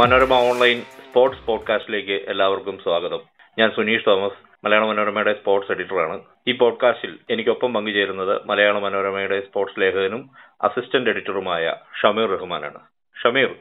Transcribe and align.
Manorama 0.00 0.34
online 0.34 0.80
sports 0.80 1.46
പോഡ്കാസ്റ്റിലേക്ക് 1.46 2.12
എല്ലാവർക്കും 2.12 2.78
സ്വാഗതം. 2.78 3.20
ഞാൻ 3.58 3.70
സുനീഷ് 3.76 4.06
തോമസ് 4.06 4.66
മലയാള 4.66 4.84
മനോരമയുടെ 4.84 5.32
സ്പോർട്സ് 5.32 5.72
എഡിറ്ററാണ്. 5.72 6.22
ഈ 6.48 6.52
പോഡ്കാസ്റ്റിൽ 6.52 7.18
എനിക്കൊപ്പം 7.30 7.74
പങ്കുചേരുന്നത് 7.74 8.46
മലയാള 8.46 8.78
മനോരമയുടെ 8.78 9.40
സ്പോർട്സ് 9.40 9.80
ലേഖകനും 9.80 10.30
അസിസ്റ്റന്റ് 10.62 11.10
എഡിറ്ററുമായ 11.10 11.74
ഷമീർ 12.02 12.30
റഹ്മാനാണ്. 12.30 12.78
ഷമീർ 13.22 13.54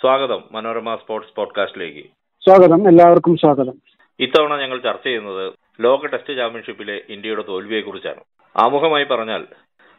സ്വാഗതം 0.00 0.44
മനോരമ 0.52 0.96
സ്പോർട്സ് 0.96 1.36
പോഡ്കാസ്റ്റിലേക്ക്. 1.36 2.02
സ്വാഗതം 2.44 2.88
എല്ലാവർക്കും 2.88 3.36
സ്വാഗതം. 3.36 3.74
ഇത്തവണ 4.20 4.56
ഞങ്ങൾ 4.56 4.78
ചർച്ച 4.78 5.04
ചെയ്യുന്നത് 5.04 5.52
ലോക 5.80 6.06
ടെസ്റ്റ് 6.06 6.36
ചാമ്പ്യൻഷിപ്പിലെ 6.36 7.02
ഇന്ത്യയുടെ 7.08 7.42
തോൽവിയെക്കുറിച്ചാണ്. 7.48 8.20
ആമുഖമായി 8.56 9.04
പറഞ്ഞാൽ 9.04 9.46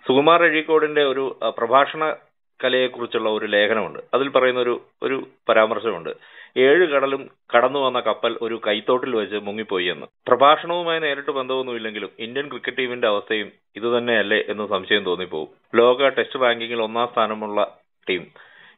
സുകുമാർ 0.07 0.43
അഴീക്കോടിന്റെ 0.43 1.03
ഒരു 1.03 1.39
പ്രഭാഷണ 1.57 2.15
കലയെക്കുറിച്ചുള്ള 2.63 3.29
ഒരു 3.29 3.45
ലേഖനമുണ്ട്. 3.45 3.99
അതിൽ 4.13 4.29
പറയുന്ന 4.29 4.59
ഒരു 4.59 4.81
ഒരു 5.03 5.27
പരാമർശമുണ്ട്. 5.49 6.09
ഏഴ് 6.57 6.87
കടലും 6.87 7.29
കടന്നു 7.55 7.79
വന്ന 7.79 7.99
കപ്പൽ 7.99 8.37
ഒരു 8.41 8.61
കൈത്തോട്ടിൽ 8.67 9.15
വെച്ച് 9.15 9.35
മുങ്ങിപ്പോയി 9.35 9.85
എന്ന്. 9.85 10.05
പ്രഭാഷണവുമായി 10.27 10.99
നേരിട്ട് 10.99 11.31
ബന്ധമൊന്നുമില്ലെങ്കിലും 11.31 12.09
ഇന്ത്യൻ 12.19 12.47
ക്രിക്കറ്റ് 12.47 12.77
ടീമിന്റെ 12.77 13.07
അവസ്ഥയും 13.07 13.51
ഇതുതന്നെയല്ലേ 13.75 14.43
എന്ന് 14.47 14.67
സംശയം 14.67 15.03
തോന്നിപ്പോകും. 15.03 15.47
ലോക 15.75 16.07
ടെസ്റ്റ് 16.07 16.41
റാങ്കിങ്ങിൽ 16.41 16.81
ഒന്നാം 16.81 17.07
സ്ഥാനമുള്ള 17.07 17.77
ടീം. 18.09 18.25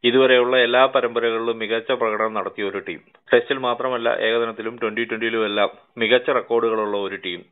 ഇതുവരെയുള്ള 0.03 0.57
എല്ലാ 0.57 0.85
പരമ്പരകളിലും 0.85 1.57
മികച്ച 1.57 1.91
പ്രകടനം 1.91 2.33
നടത്തിയ 2.33 2.63
ഒരു 2.63 2.79
ടീം. 2.79 2.99
ടെസ്റ്റിൽ 3.33 3.57
മാത്രമല്ല 3.57 4.09
ഏകദിനത്തിലും 4.09 4.79
ട്വന്റി 4.81 5.03
ട്വന്റിയിലും 5.03 5.45
എല്ലാം 5.45 5.69
മികച്ച 5.97 6.29
റെക്കോർഡുകളുള്ള 6.29 6.97
ഒരു 6.97 7.15
ടീം. 7.15 7.43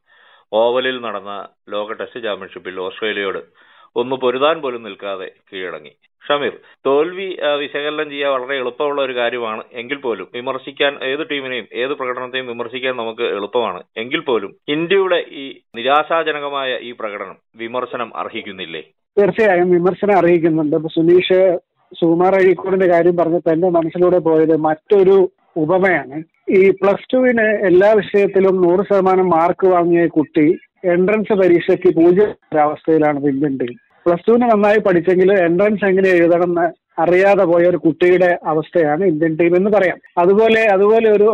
ഓവലിൽ 0.53 1.01
നടന്ന 1.01 1.47
ലോക 1.69 1.93
ടെസ്റ്റ് 1.93 2.23
ചാമ്പ്യൻഷിപ്പിൽ 2.23 2.79
ഓസ്ട്രേലിയയോട് 2.79 3.68
ഒന്ന് 3.95 4.15
പൊരുതാൻ 4.15 4.61
പോലും 4.61 4.83
നിൽക്കാതെ 4.83 5.31
കീഴടങ്ങി. 5.49 5.91
ഷമീർ 6.27 6.51
തോൽവി 6.85 7.37
വിശകലനം 7.59 8.09
ചെയ്യാൻ 8.09 8.31
വളരെ 8.31 8.55
എളുപ്പമുള്ള 8.57 9.01
ഒരു 9.01 9.15
കാര്യമാണ്. 9.15 9.63
എങ്കിൽ 9.73 9.97
പോലും 9.97 10.27
വിമർശിക്കാൻ 10.33 10.93
ഏത് 11.03 11.19
ടീമിനെയും 11.31 11.67
ഏത് 11.73 11.89
പ്രകടനത്തെയും 11.89 12.47
വിമർശിക്കാൻ 12.47 12.95
നമുക്ക് 12.95 13.21
എളുപ്പമാണ്. 13.21 13.83
എങ്കിൽ 13.97 14.19
പോലും 14.19 14.55
ഇന്ത്യയുടെ 14.69 15.25
ഈ 15.31 15.59
നിരാശാജനകമായ 15.75 16.77
ഈ 16.81 16.91
പ്രകടനം 16.91 17.35
വിമർശനം 17.55 18.17
അർഹിക്കുന്നില്ലേ? 18.17 18.81
തീർച്ചയായും 19.19 19.71
വിമർശനം 19.71 20.17
അർഹിക്കുന്നുണ്ട്. 20.17 20.75
സുനീഷ് 20.87 21.57
സുകുമാർ 21.99 22.35
അഴീക്കോടിന്റെ 22.35 22.87
കാര്യം 22.87 23.17
പറഞ്ഞപ്പോൾ 23.17 23.49
എന്റെ 23.49 23.69
മനസ്സിലൂടെ 23.69 24.17
പോയത് 24.17 24.57
മറ്റൊരു 24.57 25.29
ഉപമയാണ്. 25.57 26.23
ഈ 26.49 26.69
പ്ലസ് 26.69 27.13
ടുവിന് 27.13 27.65
എല്ലാ 27.65 27.93
വിഷയത്തിലും 27.93 28.61
നൂറ് 28.61 28.85
ശതമാനം 28.89 29.29
മാർക്ക് 29.29 29.67
വാങ്ങിയ 29.67 30.07
കുട്ടി 30.07 30.57
എൻട്രൻസ് 30.85 31.33
പരീക്ഷയ്ക്ക് 31.33 31.95
പൂജ്യം 31.95 32.29
ഒരവസ്ഥയിലാണ് 32.53 33.19
ഇന്ത്യൻ 33.19 33.57
പ്ലസ് 34.05 34.27
ടുവിന് 34.27 34.41
നന്നായി 34.41 34.79
പഠിച്ചെങ്കിൽ 34.79 35.31
എൻട്രൻസ് 35.33 35.85
എങ്ങനെ 35.85 36.09
എഴുതണം 36.09 36.43
എന്ന് 36.43 36.89
അറിയാതെ 37.01 37.43
പോയ 37.43 37.65
ഒരു 37.65 37.77
കുട്ടിയുടെ 37.77 38.39
അവസ്ഥയാണ് 38.45 39.05
ഇന്ത്യൻ 39.05 39.35
ടീം 39.35 39.55
എന്ന് 39.55 39.69
പറയാം. 39.69 39.97
അതുപോലെ 40.17 40.61
അതുപോലെ 40.65 41.11
ഒരു 41.11 41.27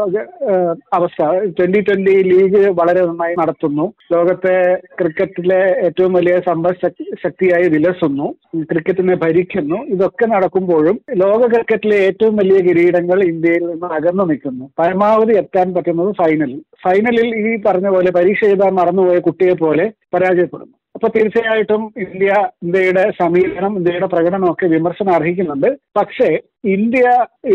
അവസ്ഥ. 0.93 1.21
ട്വന്റി 1.59 1.79
ട്വന്റി 1.79 2.13
ലീഗ് 2.23 2.61
വളരെ 2.81 3.05
നന്നായി 3.05 3.35
നടത്തുന്നു. 3.39 3.93
ലോകത്തെ 4.13 4.75
ക്രിക്കറ്റിലെ 4.99 5.61
ഏറ്റവും 5.85 6.13
വലിയ 6.13 6.39
സമ്പദ് 6.39 6.91
ശക്തിയായി 7.23 7.69
വിലസുന്നു. 7.69 8.35
ക്രിക്കറ്റിനെ 8.63 9.15
ഭരിക്കുന്നു. 9.15 9.75
ഇതൊക്കെ 9.75 10.25
നടക്കുമ്പോഴും 10.25 10.99
ലോക 11.15 11.41
ക്രിക്കറ്റിലെ 11.53 11.95
ഏറ്റവും 11.95 12.35
വലിയ 12.35 12.59
കിരീടങ്ങൾ 12.61 13.23
ഇന്ത്യയിൽ 13.23 13.65
നിന്ന് 13.65 13.85
അകന്നു 13.85 14.23
നിൽക്കുന്നു. 14.23 14.69
പരമാവധി 14.79 15.37
എത്താൻ 15.37 15.73
പറ്റുന്നത് 15.73 16.13
ഫൈനലിൽ 16.23 16.61
ഫൈനലിൽ 16.85 17.27
ഈ 17.35 17.61
പറഞ്ഞ 17.67 17.89
പോലെ 17.89 18.11
പരീക്ഷ 18.11 18.43
എഴുതാൻ 18.45 18.73
മറന്നുപോയ 18.73 19.19
കുട്ടിയെ 19.19 19.53
പോലെ 19.53 19.91
പരാജയപ്പെടുന്നു. 20.13 20.75
അപ്പൊ 20.95 21.07
തീർച്ചയായിട്ടും 21.07 21.81
ഇന്ത്യ 21.97 22.33
ഇന്ത്യയുടെ 22.63 23.03
സമീപനം 23.21 23.77
ഇന്ത്യയുടെ 23.77 24.05
പ്രകടനമൊക്കെ 24.05 24.67
വിമർശനം 24.67 25.13
അർഹിക്കുന്നുണ്ട്. 25.15 25.69
പക്ഷേ 25.97 26.29
ഇന്ത്യ 26.75 27.03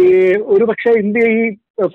ഈ 0.00 0.04
ഒരു 0.54 0.64
പക്ഷേ 0.64 0.90
ഇന്ത്യ 1.02 1.24
ഈ 1.38 1.42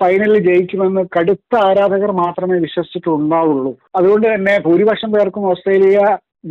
ഫൈനലിൽ 0.00 0.38
ജയിക്കുമെന്ന് 0.46 1.02
കടുത്ത 1.16 1.56
ആരാധകർ 1.66 2.10
മാത്രമേ 2.12 2.56
വിശ്വസിച്ചിട്ടുണ്ടാവുള്ളൂ. 2.58 3.72
അതുകൊണ്ട് 3.96 4.26
തന്നെ 4.34 4.54
ഭൂരിപക്ഷം 4.66 5.12
പേർക്കും 5.12 5.48
ഓസ്ട്രേലിയ 5.50 6.00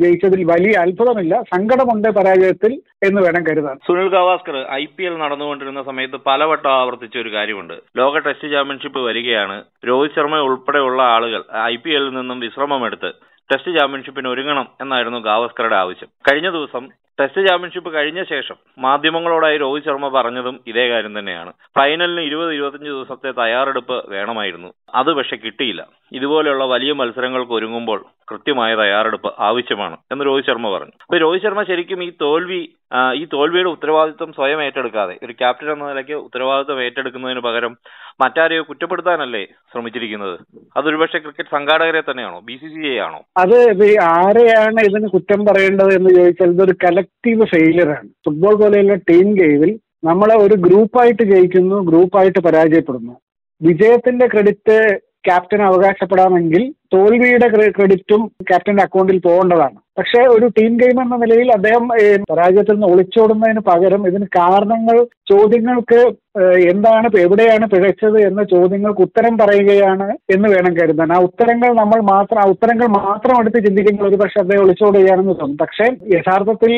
ജയിച്ചതിൽ 0.01 0.43
വലിയ 0.43 0.73
അത്ഭുതമില്ല. 0.77 1.35
സങ്കടമുണ്ട് 1.41 2.07
പരാജയത്തിൽ 2.09 2.71
എന്ന് 3.07 3.19
വേണം 3.21 3.43
കരുതാൻ. 3.47 3.75
Sunil 3.87 4.07
Gavaskar 4.15 4.55
I 4.71 4.83
P 4.85 5.03
L 5.03 5.13
നടന്നുകൊണ്ടിരുന്ന 5.17 5.81
സമയത്ത് 5.83 6.17
പലവട്ടം 6.27 6.71
ആവർത്തിച്ച 6.71 7.17
ഒരു 7.17 7.31
കാര്യമുണ്ട്. 7.33 7.73
ലോക 7.97 8.17
ടെസ്റ്റ് 8.17 8.51
ചാമ്പ്യൻഷിപ്പ് 8.51 8.99
വരികയാണ്. 8.99 9.57
രോഹിത് 9.89 10.15
ശർമ്മ 10.15 10.39
ഉൾപ്പെടെയുള്ള 10.49 11.01
ആളുകൾ 11.15 11.43
ഐ 11.63 11.75
പി 11.75 11.89
എല്ലിൽ 11.89 12.13
നിന്നും 12.19 12.39
വിശ്രമമെടുത്ത് 12.39 13.11
ടെസ്റ്റ് 13.49 13.71
ചാമ്പ്യൻഷിപ്പിന് 13.77 14.27
ഒരുങ്ങണം 14.27 14.67
എന്നായിരുന്നു 14.81 15.17
ഗാവസ്കറുടെ 15.19 15.75
ആവശ്യം. 15.75 16.07
കഴിഞ്ഞ 16.27 16.49
ദിവസം 16.49 16.83
ടെസ്റ്റ് 17.19 17.41
ചാമ്പ്യൻഷിപ്പ് 17.47 17.89
കഴിഞ്ഞ 17.93 18.21
ശേഷം 18.31 18.57
മാധ്യമങ്ങളോടായി 18.85 19.57
രോഹിത് 19.63 19.85
ശർമ്മ 19.87 20.07
പറഞ്ഞതും 20.15 20.55
ഇതേ 20.71 20.85
കാര്യം 20.91 21.13
തന്നെയാണ്. 21.19 21.51
ഫൈനലിന് 21.77 22.23
ഇരുപത് 22.29 22.51
ഇരുപത്തിയഞ്ച് 22.53 22.91
ദിവസത്തെ 22.95 23.31
തയ്യാറെടുപ്പ് 23.41 23.97
വേണമായിരുന്നു. 24.13 24.69
അത് 25.01 25.11
പക്ഷെ 25.19 25.35
കിട്ടിയില്ല. 25.35 25.81
ഇതുപോലെയുള്ള 26.17 26.65
വലിയ 26.73 26.91
മത്സരങ്ങൾക്ക് 26.99 27.53
ഒരുങ്ങുമ്പോൾ 27.59 27.99
കൃത്യമായ 28.31 28.71
തയ്യാറെടുപ്പ് 28.75 29.29
ആവശ്യമാണ് 29.47 29.95
എന്ന് 30.11 30.23
രോഹിത് 30.25 30.49
ശർമ്മ 30.49 30.67
പറഞ്ഞു. 30.75 30.95
അപ്പൊ 31.05 31.17
രോഹിത് 31.23 31.43
ശർമ്മ 31.45 31.63
ശരിക്കും 31.71 32.03
ഈ 32.07 32.09
തോൽവി 32.23 32.61
ഈ 33.19 33.23
തോൽവിയുടെ 33.33 33.69
ഉത്തരവാദിത്വം 33.75 34.29
സ്വയം 34.35 34.59
ഏറ്റെടുക്കാതെ 34.65 35.15
ഒരു 35.25 35.33
ക്യാപ്റ്റൻ 35.39 35.69
എന്ന 35.71 35.85
നിലയ്ക്ക് 35.89 36.15
ഉത്തരവാദിത്വം 36.25 36.83
ഏറ്റെടുക്കുന്നതിന് 36.83 37.41
പകരം 37.47 37.73
മറ്റാരെയോ 38.21 38.61
കുറ്റപ്പെടുത്താനല്ലേ 38.67 39.41
ശ്രമിച്ചിരിക്കുന്നത്? 39.71 40.35
അതൊരുപക്ഷെ 40.77 41.19
ക്രിക്കറ്റ് 41.23 41.55
സംഘാടകരെ 41.55 42.01
തന്നെയാണോ? 42.01 42.39
ബി 42.47 42.55
സി 42.61 42.67
സി 42.75 42.83
ഐ 42.93 42.95
ആണോ? 43.07 43.19
അത് 43.43 43.57
ആരെയാണ് 44.11 44.85
ഇതിന് 44.89 45.09
കുറ്റം 45.15 45.41
പറയേണ്ടത് 45.49 45.91
എന്ന് 45.97 46.11
ചോദിച്ചാൽ 46.19 46.53
ഇതൊരു 46.55 46.75
കലക്റ്റീവ് 46.85 47.04
ഫെയിലിയർ 47.45 47.89
ആണ്. 47.89 48.07
ഫുട്ബോൾ 48.25 48.55
പോലെയുള്ള 48.55 48.95
ടീം 48.95 49.33
ഗെയിമിൽ 49.33 49.79
നമ്മളെ 50.03 50.37
ഒരു 50.37 50.53
ഗ്രൂപ്പായിട്ട് 50.53 51.23
ജയിക്കുന്നു 51.23 51.75
ഗ്രൂപ്പായിട്ട് 51.75 52.39
പരാജയപ്പെടുന്നു. 52.39 53.13
വിജയത്തിന്റെ 53.61 54.27
ക്രെഡിറ്റ് 54.27 54.99
ക്യാപ്റ്റൻ 55.25 55.61
അവകാശപ്പെടാമെങ്കിൽ 55.61 56.73
തോൽവിയുടെ 56.93 57.47
ക്രെഡിറ്റും 57.69 58.27
ക്യാപ്റ്റന്റെ 58.27 58.83
അക്കൗണ്ടിൽ 58.83 59.19
പോകേണ്ടതാണ്. 59.19 59.84
പക്ഷേ 59.97 60.21
ഒരു 60.35 60.47
ടീം 60.57 60.71
ഗെയിം 60.79 60.97
എന്ന 61.01 61.15
നിലയിൽ 61.21 61.49
അദ്ദേഹം 61.55 61.83
പരാജയത്തിൽ 62.31 62.75
നിന്ന് 62.75 62.87
ഒളിച്ചോടുന്നതിന് 62.93 63.61
പകരം 63.69 64.01
ഇതിന് 64.09 64.27
കാരണങ്ങൾ 64.37 64.97
ചോദ്യങ്ങൾക്ക് 65.31 65.99
എന്താണ് 66.71 67.07
എവിടെയാണ് 67.25 67.65
പിഴച്ചത് 67.73 68.17
എന്ന 68.29 68.41
ചോദ്യങ്ങൾക്ക് 68.53 69.03
ഉത്തരം 69.07 69.33
പറയുകയാണ് 69.41 70.07
എന്ന് 70.35 70.47
വേണം 70.53 70.73
കരുതാൻ. 70.77 71.11
ആ 71.17 71.19
ഉത്തരങ്ങൾ 71.27 71.69
നമ്മൾ 71.81 71.99
മാത്രം 72.13 72.39
ആ 72.41 72.45
ഉത്തരങ്ങൾ 72.53 72.87
മാത്രം 73.01 73.35
എടുത്ത് 73.41 73.59
ചിന്തിക്കുമ്പോൾ 73.67 74.07
ഒരു 74.09 74.19
പക്ഷെ 74.21 74.39
അദ്ദേഹം 74.43 74.63
ഒളിച്ചോടുകയാണെന്ന് 74.65 75.35
തോന്നും. 75.41 75.59
പക്ഷേ 75.63 75.85
യഥാർത്ഥത്തിൽ 76.15 76.73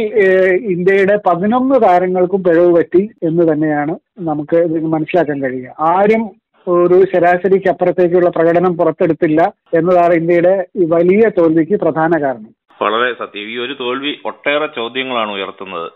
ഇന്ത്യയുടെ 0.75 1.15
പതിനൊന്ന് 1.29 1.77
താരങ്ങൾക്കും 1.85 2.43
പിഴവ് 2.47 2.73
പറ്റി 2.77 3.03
എന്ന് 3.29 3.45
തന്നെയാണ് 3.51 3.95
നമുക്ക് 4.29 4.59
ഇതിന് 4.67 4.91
മനസ്സിലാക്കാൻ 4.95 5.39
കഴിയുക. 5.45 5.73
ആരും 5.93 6.25
ഒരു 6.67 6.97
ശരാശരിക്ക് 7.11 7.69
അപ്പുറത്തേക്കുള്ള 7.71 8.29
പ്രകടനം 8.37 8.73
പുറത്തെടുത്തില്ല 8.79 9.41
എന്നതാണ് 9.79 10.13
ഇന്ത്യയുടെ 10.21 10.53
വലിയ 10.95 11.25
തോൽവിക്ക് 11.37 11.75
പ്രധാന 11.85 12.11
കാരണം. 12.25 12.51
വളരെ 12.81 13.09
സത്യം. 13.19 13.49
ഈ 13.53 13.55
ഒരു 13.65 13.73
തോൽവി 13.79 14.11
ഒട്ടേറെ 14.29 14.67
ചോദ്യങ്ങളാണ് 14.77 15.31
ഉയർത്തുന്നത്. 15.37 15.87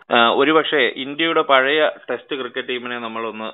ഒരുപക്ഷെ 0.42 0.82
ഇന്ത്യയുടെ 1.04 1.44
പഴയ 1.52 1.82
ടെസ്റ്റ് 2.10 2.40
ക്രിക്കറ്റ് 2.42 2.70
ടീമിനെ 2.70 2.98
നമ്മൾ 3.06 3.26
ഒന്ന് 3.32 3.50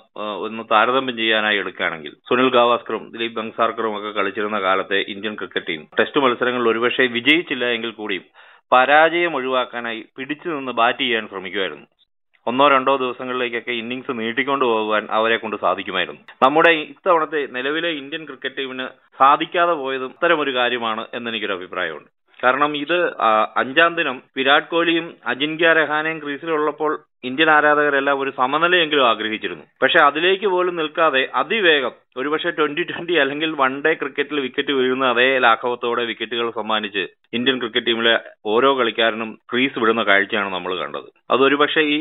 ഒന്ന് 0.47 0.63
താരതമ്യം 0.71 1.17
ചെയ്യാനായി 1.21 1.57
എടുക്കുകയാണെങ്കിൽ 1.63 2.13
സുനിൽ 2.29 2.49
ഗാവാസ്കറും 2.57 3.05
ദിലീപ് 3.13 3.37
ബംഗ്സാർക്കറും 3.39 3.97
ഒക്കെ 3.97 4.11
കളിച്ചിരുന്ന 4.19 4.59
കാലത്തെ 4.67 4.99
ഇന്ത്യൻ 5.15 5.35
ക്രിക്കറ്റ് 5.41 5.69
ടീം 5.71 5.83
ടെസ്റ്റ് 5.99 6.23
മത്സരങ്ങളിൽ 6.25 6.71
ഒരുപക്ഷെ 6.73 7.05
വിജയിച്ചില്ല 7.17 7.65
എങ്കിൽ 7.75 7.93
കൂടിയും 7.99 8.25
പരാജയം 8.73 9.35
ഒഴിവാക്കാനായി 9.35 10.01
പിടിച്ചു 10.17 10.47
നിന്ന് 10.49 10.71
ബാറ്റ് 10.79 10.99
ചെയ്യാൻ 10.99 11.27
ശ്രമിക്കുമായിരുന്നു. 11.27 11.87
ഒന്നോ 12.47 12.65
രണ്ടോ 12.73 12.93
ദിവസങ്ങളിലേക്കൊക്കെ 12.95 13.73
ഇന്നിങ്സ് 13.81 14.11
നീട്ടിക്കൊണ്ടു 14.19 14.65
പോകാൻ 14.65 15.03
അവരെ 15.17 15.37
കൊണ്ട് 15.37 15.55
സാധിക്കുമായിരുന്നു. 15.63 16.21
നമ്മുടെ 16.45 16.71
ഇത്തവണത്തെ 16.93 17.41
നിലവിലെ 17.55 17.89
ഇന്ത്യൻ 18.01 18.23
ക്രിക്കറ്റ് 18.25 18.57
ടീമിന് 18.57 18.85
സാധിക്കാതെ 19.19 19.73
പോയതും 19.81 20.13
ഇത്തരമൊരു 20.15 20.53
കാര്യമാണ് 20.59 21.03
എന്നെനിക്കൊരു 21.13 21.57
അഭിപ്രായമുണ്ട്. 21.57 22.09
കാരണം 22.43 22.71
ഇത് 22.83 22.97
അഞ്ചാം 23.61 23.91
ദിനം 23.99 24.17
വിരാട് 24.37 24.71
കോഹ്ലിയും 24.71 25.05
അജിൻക്യ 25.33 25.69
രഹാനയും 25.81 26.19
ക്രീസിലുള്ളപ്പോൾ 26.23 26.91
ഇന്ത്യൻ 27.27 27.49
ആരാധകരെല്ലാം 27.49 28.19
ഒരു 28.23 28.31
സമനിലയെങ്കിലും 28.39 29.05
ആഗ്രഹിച്ചിരുന്നു. 29.09 29.63
പക്ഷെ 29.83 29.99
അതിലേക്ക് 30.07 30.47
പോലും 30.53 30.75
നിൽക്കാതെ 30.79 31.21
അതിവേഗം 31.41 31.93
ഒരുപക്ഷെ 32.19 32.51
ട്വന്റി 32.57 32.83
ട്വന്റി 32.91 33.15
അല്ലെങ്കിൽ 33.23 33.49
വൺ 33.61 33.73
ഡേ 33.85 33.91
ക്രിക്കറ്റിൽ 33.93 34.39
വിക്കറ്റ് 34.45 34.73
വീഴുന്ന 34.79 35.05
അതേ 35.13 35.27
ലാഘവത്തോടെ 35.45 36.03
വിക്കറ്റുകൾ 36.11 36.47
സമ്മാനിച്ച് 36.59 37.03
ഇന്ത്യൻ 37.37 37.57
ക്രിക്കറ്റ് 37.61 37.89
ടീമിലെ 37.89 38.15
ഓരോ 38.53 38.71
കളിക്കാരനും 38.79 39.31
ക്രീസ് 39.51 39.79
വിടുന്ന 39.83 40.03
കാഴ്ചയാണ് 40.03 40.51
നമ്മൾ 40.53 40.73
കണ്ടത്. 40.83 41.09
അതൊരുപക്ഷെ 41.35 41.83
ഈ 41.95 41.99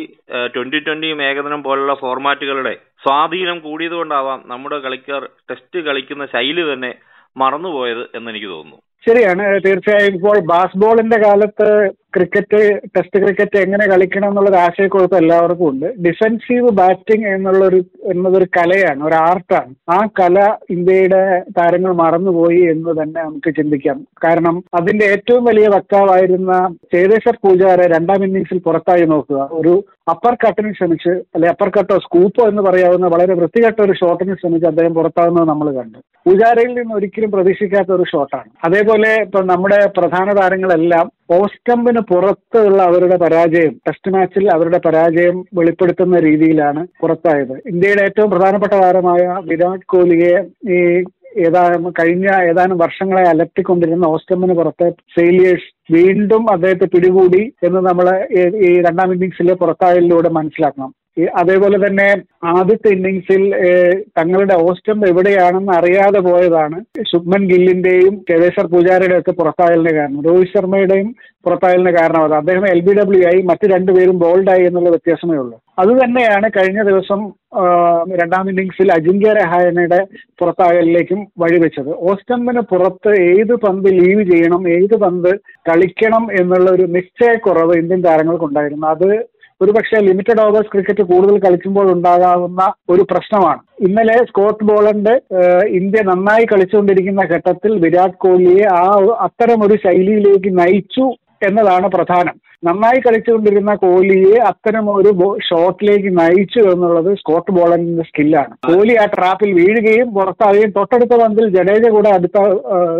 ട്വന്റി 0.56 0.80
ട്വന്റിയും 0.88 1.22
ഏകദിനം 1.28 1.62
പോലുള്ള 1.68 1.94
ഫോർമാറ്റുകളുടെ 2.04 2.74
സ്വാധീനം 3.06 3.60
കൂടിയതുകൊണ്ടാവാം 3.66 4.42
നമ്മുടെ 4.52 4.80
കളിക്കാർ 4.86 5.24
ടെസ്റ്റ് 5.50 5.80
കളിക്കുന്ന 5.88 6.26
ശൈലി 6.36 6.64
തന്നെ 6.72 6.92
മറന്നുപോയത് 7.36 8.04
എന്നെനിക്ക് 8.16 8.46
തോന്നുന്നു. 8.46 8.78
ശരിയാണ്. 9.08 9.60
തീർച്ചയായും 9.66 10.14
ഇപ്പോൾ 10.14 10.38
ബാസ്ബോളിന്റെ 10.40 11.18
കാലത്ത് 11.18 11.68
ക്രിക്കറ്റ് 12.14 12.58
ടെസ്റ്റ് 12.94 13.20
ക്രിക്കറ്റ് 13.22 13.58
എങ്ങനെ 13.64 13.84
കളിക്കണം 13.90 14.28
എന്നുള്ളൊരു 14.30 14.58
ആശയക്കുഴപ്പം 14.66 15.18
എല്ലാവർക്കും 15.18 15.68
ഉണ്ട്. 15.70 15.86
ഡിഫെൻസീവ് 16.06 16.70
ബാറ്റിംഗ് 16.78 17.26
എന്നുള്ളൊരു 17.26 17.80
എന്നതൊരു 18.12 18.46
കലയാണ് 18.56 19.00
ഒരു 19.08 19.16
ആർട്ടാണ് 19.28 19.72
ആ 19.96 19.98
കല 20.20 20.36
ഇന്ത്യയുടെ 20.74 21.22
താരങ്ങൾ 21.58 21.92
മറന്നുപോയി 22.02 22.62
എന്ന് 22.72 22.92
തന്നെ 23.00 23.20
നമുക്ക് 23.24 23.50
ചിന്തിക്കാം. 23.58 23.98
കാരണം 24.24 24.56
അതിന്റെ 24.80 25.06
ഏറ്റവും 25.14 25.44
വലിയ 25.44 25.66
വക്താവായിരുന്ന 25.76 26.52
ചേതേശ്വർ 26.94 27.36
പൂജാരെ 27.44 27.86
രണ്ടാം 27.94 28.24
ഇന്നിംഗ്സിൽ 28.28 28.60
പുറത്തായി 28.68 29.06
നോക്കുക. 29.12 29.40
ഒരു 29.60 29.74
അപ്പർ 30.10 30.34
കട്ടിന് 30.42 30.72
ശ്രമിച്ച് 30.78 31.12
അല്ലെ 31.34 31.48
അപ്പർ 31.52 31.68
കട്ടോ 31.68 31.98
സ്കൂപ്പോ 32.06 32.42
എന്ന് 32.50 32.62
പറയാവുന്ന 32.62 33.06
വളരെ 33.16 33.34
വൃത്തികെട്ട 33.40 33.78
ഒരു 33.86 33.94
ഷോട്ടിന് 34.00 34.34
ശ്രമിച്ച് 34.40 34.68
അദ്ദേഹം 34.72 34.94
പുറത്താകുന്നത് 34.94 35.48
നമ്മൾ 35.52 35.68
കണ്ടു. 35.78 35.98
പൂജാരയിൽ 36.26 36.72
നിന്ന് 36.78 36.94
ഒരിക്കലും 36.94 37.30
പ്രതീക്ഷിക്കാത്ത 37.36 37.90
ഒരു 37.98 38.04
ഷോട്ടാണ് 38.12 38.50
അതേപോലെ 38.68 39.10
ഇപ്പൊ 39.26 39.40
നമ്മുടെ 39.52 39.80
പ്രധാന 39.98 40.28
താരങ്ങളെല്ലാം 40.40 41.06
ഓസ്റ്റംപിന് 41.30 42.00
പുറത്തുള്ള 42.00 42.82
അവരുടെ 42.82 43.16
പരാജയം 43.16 43.72
ടെസ്റ്റ് 43.88 44.12
മാച്ചിൽ 44.12 44.50
അവരുടെ 44.50 44.80
പരാജയം 44.86 45.44
വെളിപ്പെടുത്തുന്ന 45.54 46.18
രീതിയിലാണ് 46.18 46.86
പുറത്തായത്. 47.00 47.54
ഇന്ത്യയുടെ 47.66 48.02
ഏറ്റവും 48.04 48.30
പ്രധാനപ്പെട്ട 48.30 48.72
താരമായ 48.72 49.22
വിരാട് 49.50 49.86
കോഹ്ലിയെ 49.86 50.34
ഈ 50.76 51.04
ഏതാനും 51.46 51.90
കഴിഞ്ഞ 51.90 52.26
ഏതാനും 52.50 52.78
വർഷങ്ങളെ 52.78 53.22
അലട്ടിക്കൊണ്ടിരുന്ന 53.28 54.06
ഓസ്റ്റമിന് 54.06 54.54
പുറത്തെ 54.54 54.90
ഫെയിലിയേഴ്സ് 54.90 55.94
വീണ്ടും 55.94 56.50
അദ്ദേഹത്തെ 56.52 56.84
പിടികൂടി 56.84 57.42
എന്ന് 57.62 57.80
നമ്മൾ 57.88 58.06
ഈ 58.66 58.70
രണ്ടാം 58.80 59.12
ഇന്നിംഗ്സിലെ 59.12 59.54
പുറത്തായലിലൂടെ 59.54 60.28
മനസ്സിലാക്കണം. 60.28 60.92
അതേപോലെ 61.24 61.86
തന്നെ 61.86 62.08
ആദ്യത്തെ 62.44 62.88
ഇന്നിങ്സിൽ 62.94 63.42
തങ്ങളുടെ 64.18 64.54
ഓസ്റ്റം 64.54 64.98
എവിടെയാണെന്ന് 65.08 65.72
അറിയാതെ 65.72 66.20
പോയതാണ്. 66.20 66.78
ശുഭ്മൻ 67.12 67.42
ഗില്ലിന്റെയും 67.48 68.14
ചേതേശ്വർ 68.30 68.66
പൂജാരയുടെ 68.66 69.18
ഒക്കെ 69.18 69.30
പുറത്തായലിന് 69.30 69.94
കാരണം. 69.98 70.22
രോഹിത് 70.22 70.52
ശർമ്മയുടെയും 70.56 71.14
പുറത്തായലിന് 71.44 71.92
കാരണം 71.98 72.24
അത്. 72.24 72.34
അദ്ദേഹം 72.34 72.68
എൽ 72.68 72.80
ബി 72.80 72.92
ഡബ്ല്യു 72.94 73.26
ആയി 73.26 73.42
മറ്റു 73.42 73.66
രണ്ടുപേരും 73.66 74.18
ബോൾഡായി 74.18 74.64
എന്നുള്ള 74.64 74.88
വ്യത്യാസമേ 74.88 75.36
ഉള്ളൂ. 75.36 75.56
അത് 75.78 75.88
തന്നെയാണ് 75.88 76.50
കഴിഞ്ഞ 76.56 76.82
ദിവസം 76.82 77.20
രണ്ടാം 78.20 78.48
ഇന്നിംഗ്സിൽ 78.50 78.92
അജിങ്ക്യ 78.92 79.32
രഹായനയുടെ 79.32 80.00
പുറത്താകലിലേക്കും 80.38 81.26
വഴിവെച്ചത്. 81.38 81.90
ഓസ്റ്റമ്പിന് 82.10 82.60
പുറത്ത് 82.60 83.12
ഏത് 83.22 83.54
പന്ത് 83.54 83.88
ലീവ് 84.00 84.24
ചെയ്യണം 84.30 84.68
ഏത് 84.68 84.96
പന്ത് 84.96 85.30
കളിക്കണം 85.70 86.28
എന്നുള്ള 86.40 86.70
ഒരു 86.70 86.82
നിശ്ചയക്കുറവ് 86.82 87.78
ഇന്ത്യൻ 87.78 88.02
താരങ്ങൾക്കുണ്ടായിരുന്നു. 88.04 88.86
അത് 88.86 89.08
ഒരുപക്ഷെ 89.62 89.98
ലിമിറ്റഡ് 90.00 90.40
ഓവേഴ്സ് 90.40 90.72
ക്രിക്കറ്റ് 90.72 91.02
കൂടുതൽ 91.02 91.36
കളിക്കുമ്പോൾ 91.44 91.86
ഉണ്ടാകാവുന്ന 91.92 92.62
ഒരു 92.90 93.02
പ്രശ്നമാണ്. 93.10 93.60
ഇന്നലെ 93.86 94.16
സ്കോട്ട് 94.28 94.64
ബോളണ്ട് 94.64 95.14
ഇന്ത്യ 95.78 96.02
നന്നായി 96.02 96.44
കളിച്ചുകൊണ്ടിരിക്കുന്ന 96.44 97.22
ഘട്ടത്തിൽ 97.34 97.72
വിരാട് 97.84 98.18
കോഹ്ലിയെ 98.24 98.66
ആ 98.80 98.82
അത്തരം 99.26 99.64
ഒരു 99.66 99.76
ശൈലിയിലേക്ക് 99.84 100.58
നയിച്ചു 100.58 101.06
എന്നതാണ് 101.48 101.88
പ്രധാനം. 101.88 102.36
നന്നായി 102.64 103.00
കളിച്ചുകൊണ്ടിരുന്ന 103.00 103.74
കോഹ്ലിയെ 103.74 104.38
അത്തരം 104.38 104.96
ഒരു 104.96 105.38
ഷോട്ടിലേക്ക് 105.50 106.18
നയിച്ചു 106.18 106.58
എന്നുള്ളത് 106.58 107.18
സ്കോട്ട് 107.18 107.52
ബോളറിന്റെ 107.52 108.02
സ്കില്ലാണ്. 108.02 108.56
കോഹ്ലി 108.66 108.94
ആ 108.94 109.04
ട്രാപ്പിൽ 109.04 109.52
വീഴുകയും 109.52 110.14
പുറത്താവുകയും 110.14 110.70
തൊട്ടടുത്ത 110.70 111.20
പന്തിൽ 111.22 111.48
ജഡേജ 111.48 111.88
കൂടെ 111.88 112.08
അടുത്ത 112.08 112.42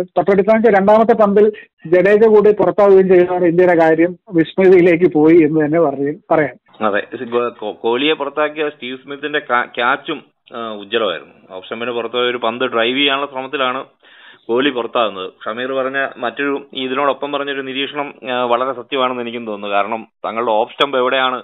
തൊട്ടടുത്ത 0.01 0.47
രണ്ടാമത്തെ 0.77 1.13
പന്തിൽ 1.13 1.51
ജഡേജ 1.85 2.27
കൂടി 2.27 2.51
പുറത്താവുകയും 2.51 3.07
ചെയ്തതാണ് 3.07 3.45
ഇന്ത്യയുടെ 3.45 3.75
കാര്യം 3.81 4.17
വിസ്മൃതിയിലേക്ക് 4.33 5.11
പോയി 5.13 5.35
എന്ന് 5.35 5.65
തന്നെ 5.65 5.79
പറയാം. 6.31 6.55
അതെ. 6.81 7.01
കോഹ്ലിയെ 7.59 8.13
പുറത്താക്കിയ 8.13 8.69
സ്റ്റീവ് 8.69 8.97
സ്മിത്തിന്റെ 8.97 9.39
ക്യാച്ചും 9.39 10.37
ഉജ്ജ്വലമായിരുന്നു. 10.79 11.55
ഓപ്ഷന് 11.55 11.91
പുറത്തുപോയ 11.91 12.29
ഒരു 12.29 12.37
പന്ത് 12.37 12.65
ഡ്രൈവ് 12.65 12.97
ചെയ്യാനുള്ള 12.97 13.31
ശ്രമത്തിലാണ് 13.31 13.85
കോഹ്ലി 14.49 14.69
പുറത്താകുന്നത്. 14.69 15.29
ഷമീർ 15.45 15.71
പറഞ്ഞ 15.71 15.99
മറ്റൊരു 16.17 16.53
ഇതിനോടൊപ്പം 16.73 17.31
പറഞ്ഞൊരു 17.31 17.61
നിരീക്ഷണം 17.61 18.07
വളരെ 18.51 18.73
സത്യമാണെന്ന് 18.73 19.21
എനിക്കും 19.21 19.45
തോന്നുന്നു. 19.45 19.75
കാരണം 19.75 20.07
തങ്ങളുടെ 20.25 20.51
ഓഫ് 20.51 20.71
സ്റ്റംപ് 20.73 20.97
എവിടെയാണ് 20.97 21.39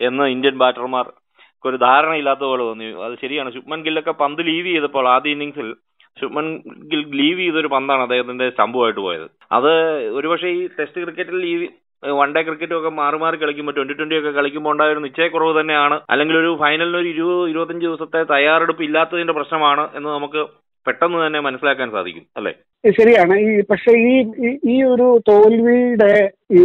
എന്ന് 0.00 0.24
ഇന്ത്യൻ 0.34 0.58
ബാറ്റർമാർ 0.62 1.06
ഒരു 1.64 1.76
ധാരണയില്ലാത്ത 1.76 2.44
പോലെ 2.50 2.62
തോന്നി. 2.62 2.84
അത് 3.06 3.14
ശരിയാണ്. 3.22 3.50
ശുഭ്മൻ 3.52 3.80
ഗില്ലൊക്കെ 3.82 4.12
പന്ത് 4.22 4.40
ലീവ് 4.46 4.66
ചെയ്തപ്പോൾ 4.66 5.08
ആദ്യ 5.08 5.30
ഇന്നിങ്സിൽ 5.30 5.68
ശുഭ്മൻ 6.20 6.46
ഗിൽ 6.92 7.02
ലീവ് 7.20 7.40
ചെയ്തൊരു 7.40 7.68
പന്താണ് 7.74 8.02
അദ്ദേഹത്തിന്റെ 8.02 8.50
സ്റ്റംപുമായിട്ട് 8.50 9.00
പോയത്. 9.00 9.26
അത് 9.52 9.70
ഒരുപക്ഷെ 10.18 10.48
ഈ 10.48 10.66
ടെസ്റ്റ് 10.78 11.02
ക്രിക്കറ്റിൽ 11.02 11.38
ലീവ് 11.44 11.68
വൺ 12.20 12.34
ഡേ 12.34 12.42
ക്രിക്കറ്റും 12.42 12.78
ഒക്കെ 12.78 12.88
മാറി 12.88 13.16
മാറി 13.16 13.36
കളിക്കുമ്പോൾ 13.36 13.72
ട്വന്റി 13.72 13.92
ട്വന്റി 13.92 14.18
ഒക്കെ 14.18 14.30
കളിക്കുമ്പോൾ 14.30 14.70
ഉണ്ടായ 14.70 14.92
ഒരു 14.92 15.02
നിശ്ചയക്കുറവ് 15.04 15.60
തന്നെയാണ്. 15.60 16.00
അല്ലെങ്കിൽ 16.10 16.36
ഒരു 16.38 16.56
ഫൈനലിന് 16.60 16.96
ഒരു 16.96 17.08
ഇരുപത് 17.08 17.48
ഇരുപത്തഞ്ച് 17.50 17.86
ദിവസത്തെ 17.86 18.22
തയ്യാറെടുപ്പ് 18.32 18.82
ഇല്ലാത്തതിന്റെ 18.82 19.32
പ്രശ്നമാണ് 19.32 19.88
എന്ന് 19.94 20.08
നമുക്ക് 20.08 20.42
പെട്ടെന്ന് 20.86 21.26
തന്നെ 21.26 21.40
മനസ്സിലാക്കാൻ 21.40 21.90
സാധിക്കും 21.90 22.26
അല്ലെ? 22.36 22.52
ശരിയാണ്. 22.84 23.34
ഈ 23.38 23.60
പക്ഷെ 23.70 23.92
ഈ 24.12 24.14
ഈ 24.70 24.76
ഒരു 24.82 25.20
തോൽവിയുടെ 25.28 26.30
ഈ 26.52 26.62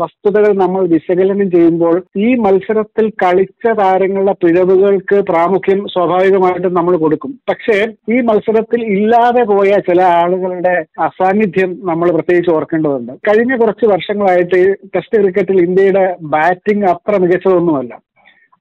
വസ്തുതകൾ 0.00 0.52
നമ്മൾ 0.56 0.82
വിശകലനം 0.88 1.50
ചെയ്യുമ്പോൾ 1.50 2.02
ഈ 2.16 2.34
മത്സരത്തിൽ 2.34 3.06
കളിച്ച 3.22 3.72
താരങ്ങളുടെ 3.80 4.34
പിഴവുകൾക്ക് 4.42 5.22
പ്രാമുഖ്യം 5.30 5.80
സ്വാഭാവികമായിട്ടും 5.92 6.74
നമ്മൾ 6.74 6.96
കൊടുക്കും. 6.96 7.32
പക്ഷേ 7.50 7.78
ഈ 8.14 8.20
മത്സരത്തിൽ 8.20 8.82
ഇല്ലാതെ 8.98 9.44
പോയ 9.54 9.70
ചില 9.88 10.02
ആളുകളുടെ 10.02 10.84
അസാന്നിധ്യം 10.98 11.72
നമ്മൾ 11.84 12.10
പ്രത്യേകിച്ച് 12.10 12.54
ഓർക്കേണ്ടതുണ്ട്. 12.54 13.12
കഴിഞ്ഞ 13.28 13.56
കുറച്ച് 13.56 13.86
വർഷങ്ങളായിട്ട് 13.86 14.62
ടെസ്റ്റ് 14.96 15.20
ക്രിക്കറ്റിൽ 15.22 15.60
ഇന്ത്യയുടെ 15.64 16.16
ബാറ്റിംഗ് 16.36 16.84
അത്ര 16.84 17.16
മികച്ചതൊന്നുമല്ല. 17.24 17.92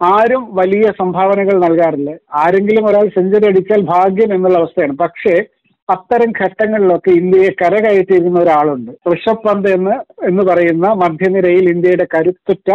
ആരും 0.01 0.44
വലിയ 0.56 0.83
സംഭാവനകൾ 1.00 1.56
നൽകാറില്ല. 1.65 2.12
ആരെങ്കിലും 2.33 2.86
ഒരാൾ 2.89 3.07
സെഞ്ചുറി 3.07 3.45
അടിച്ചാൽ 3.50 3.81
ഭാഗ്യം 3.81 4.36
എന്നുള്ള 4.36 4.57
അവസ്ഥയാണ്. 4.57 4.98
പക്ഷേ 4.98 5.36
അത്തരം 5.89 6.33
ഘട്ടങ്ങളിലൊക്കെ 6.42 7.12
ഇന്ത്യയെ 7.12 7.50
കരകയറ്റിയിരുന്ന 7.62 8.39
ഒരാളുണ്ട്. 8.39 8.92
ഋഷഭ് 9.13 9.44
പന്ത് 9.48 9.69
എന്ന് 9.74 9.95
എന്ന് 10.25 10.44
പറയുന്ന 10.44 10.88
മധ്യനിരയിൽ 11.03 11.65
ഇന്ത്യയുടെ 11.74 12.07
കരുത്തുറ്റ 12.15 12.69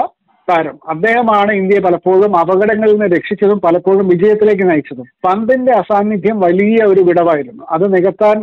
താരം. 0.48 0.78
അദ്ദേഹമാണ് 0.88 1.52
ഇന്ത്യയെ 1.52 1.80
പലപ്പോഴും 1.80 2.36
അപകടങ്ങളിൽ 2.38 2.92
നിന്ന് 2.92 3.16
രക്ഷിച്ചതും 3.16 3.60
പലപ്പോഴും 3.60 4.08
വിജയത്തിലേക്ക് 4.08 4.70
നയിച്ചതും. 4.70 5.06
പന്തിന്റെ 5.26 5.72
അസാന്നിധ്യം 5.72 6.40
വലിയ 6.40 6.84
ഒരു 6.88 7.00
വിടവായിരുന്നു. 7.00 7.64
അത് 7.70 7.94
നികത്താൻ 7.94 8.36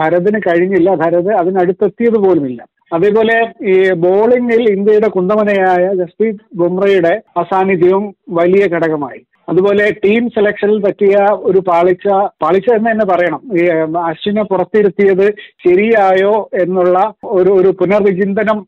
ഭരതിന് 0.00 0.40
കഴിഞ്ഞില്ല. 0.48 0.94
ഭരത് 0.94 1.32
അതിനടുത്തെത്തിയത് 1.32 2.18
പോലുമില്ല. 2.26 2.60
അതേപോലെ 2.92 3.36
ഈ 3.72 3.74
ബോളിംഗിൽ 4.04 4.62
ഇന്ത്യയുടെ 4.70 5.08
കുന്തമനയായ 5.08 5.84
ജസ്പ്രീത് 5.94 6.44
ബുംറയുടെ 6.54 7.14
അസാന്നിധ്യവും 7.36 8.04
വലിയ 8.30 8.64
ഘടകമായി. 8.66 9.20
അതുപോലെ 9.48 9.84
ടീം 10.04 10.28
സെലക്ഷനിൽ 10.28 10.78
പറ്റിയ 10.86 11.16
ഒരു 11.50 11.60
പാളിച്ച 11.68 12.08
പാളിച്ച 12.42 12.68
എന്ന് 12.74 12.90
തന്നെ 12.90 13.06
പറയണം. 13.12 13.42
ഈ 13.60 13.62
അശ്വിനെ 14.10 14.42
പുറത്തിരുത്തിയത് 14.42 15.26
ശരിയായോ 15.66 16.34
എന്നുള്ള 16.62 16.98
ഒരു 17.38 17.52
ഒരു 17.60 17.70
പുനർവിചിന്തനം 17.80 18.58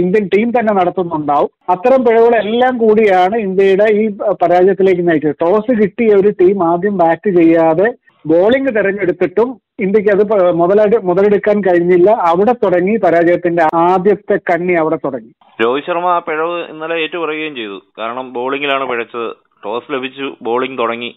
ഇന്ത്യൻ 0.00 0.24
ടീം 0.34 0.48
തന്നെ 0.50 0.72
നടത്തുന്നുണ്ടാവും. 0.74 1.50
അത്തരം 1.70 2.00
പിഴവുകളെല്ലാം 2.04 2.74
കൂടിയാണ് 2.78 3.36
ഇന്ത്യയുടെ 3.36 3.86
ഈ 4.00 4.04
പരാജയത്തിലേക്ക് 4.42 5.08
നയിച്ചത്. 5.08 5.38
ടോസ് 5.40 5.72
കിട്ടിയ 5.82 6.10
ഒരു 6.14 6.30
ടീം 6.40 6.58
ആദ്യം 6.72 6.96
ബാറ്റ് 6.98 7.30
ചെയ്യാതെ 7.38 7.88
ബോളിംഗ് 8.30 8.70
തെരഞ്ഞെടുത്തിട്ടും 8.76 9.48
ഇന്ത്യയ്ക്ക് 9.84 10.10
അത് 10.14 10.22
മുതലെടു 10.60 10.96
മുതലെടുക്കാൻ 11.08 11.56
കഴിഞ്ഞില്ല. 11.66 12.08
അവിടെ 12.30 12.52
തുടങ്ങി 12.62 12.94
പരാജയത്തിന്റെ 13.04 13.64
ആദ്യത്തെ 13.82 14.36
കണ്ണി 14.50 14.74
അവിടെ 14.82 14.98
തുടങ്ങി. 15.04 15.32
രോഹിത് 15.62 15.86
ശർമ്മ 15.86 16.08
ആ 16.16 16.18
പിഴവ് 16.28 16.56
ഇന്നലെ 16.72 16.96
ഏറ്റുപറയുകയും 17.02 17.54
ചെയ്തു. 17.60 17.78
കാരണം 17.98 18.32
ബോളിംഗിലാണ് 18.32 18.84
പിഴച്ചത്. 18.90 19.28
ടോസ് 19.64 19.92
ലഭിച്ചു 19.94 20.26
ബോളിംഗ് 20.48 20.78
തുടങ്ങി. 20.78 21.10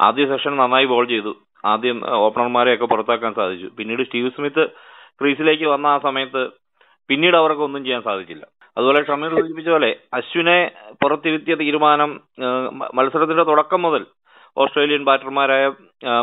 ആദ്യ 0.00 0.24
സെഷൻ 0.32 0.56
നന്നായി 0.56 0.86
ബോൾ 0.92 1.04
ചെയ്തു. 1.14 1.32
ആദ്യം 1.72 1.98
ഓപ്പണർമാരെയൊക്കെ 2.26 2.86
പുറത്താക്കാൻ 2.92 3.32
സാധിച്ചു. 3.40 3.68
പിന്നീട് 3.78 4.02
സ്റ്റീവ് 4.06 4.30
സ്മിത്ത് 4.36 4.64
ക്രീസിലേക്ക് 5.20 5.66
വന്ന 5.74 5.86
ആ 5.86 5.98
സമയത്ത് 6.06 6.42
പിന്നീട് 7.10 7.36
അവർക്ക് 7.36 7.62
ഒന്നും 7.62 7.84
ചെയ്യാൻ 7.84 8.02
സാധിച്ചില്ല. 8.08 8.44
അതുപോലെ 8.76 9.00
ഷമീർ 9.06 9.30
സൂചിപ്പിച്ച 9.38 9.70
പോലെ 9.70 9.90
അശ്വിനെ 10.14 10.58
പുറത്തിരുത്തിയ 11.02 11.54
തീരുമാനം 11.62 12.10
മത്സരത്തിന്റെ 12.98 13.44
തുടക്കം 13.50 13.82
മുതൽ 13.82 14.02
ഓസ്ട്രേലിയൻ 14.56 15.02
ബാറ്റർമാരായ 15.08 15.64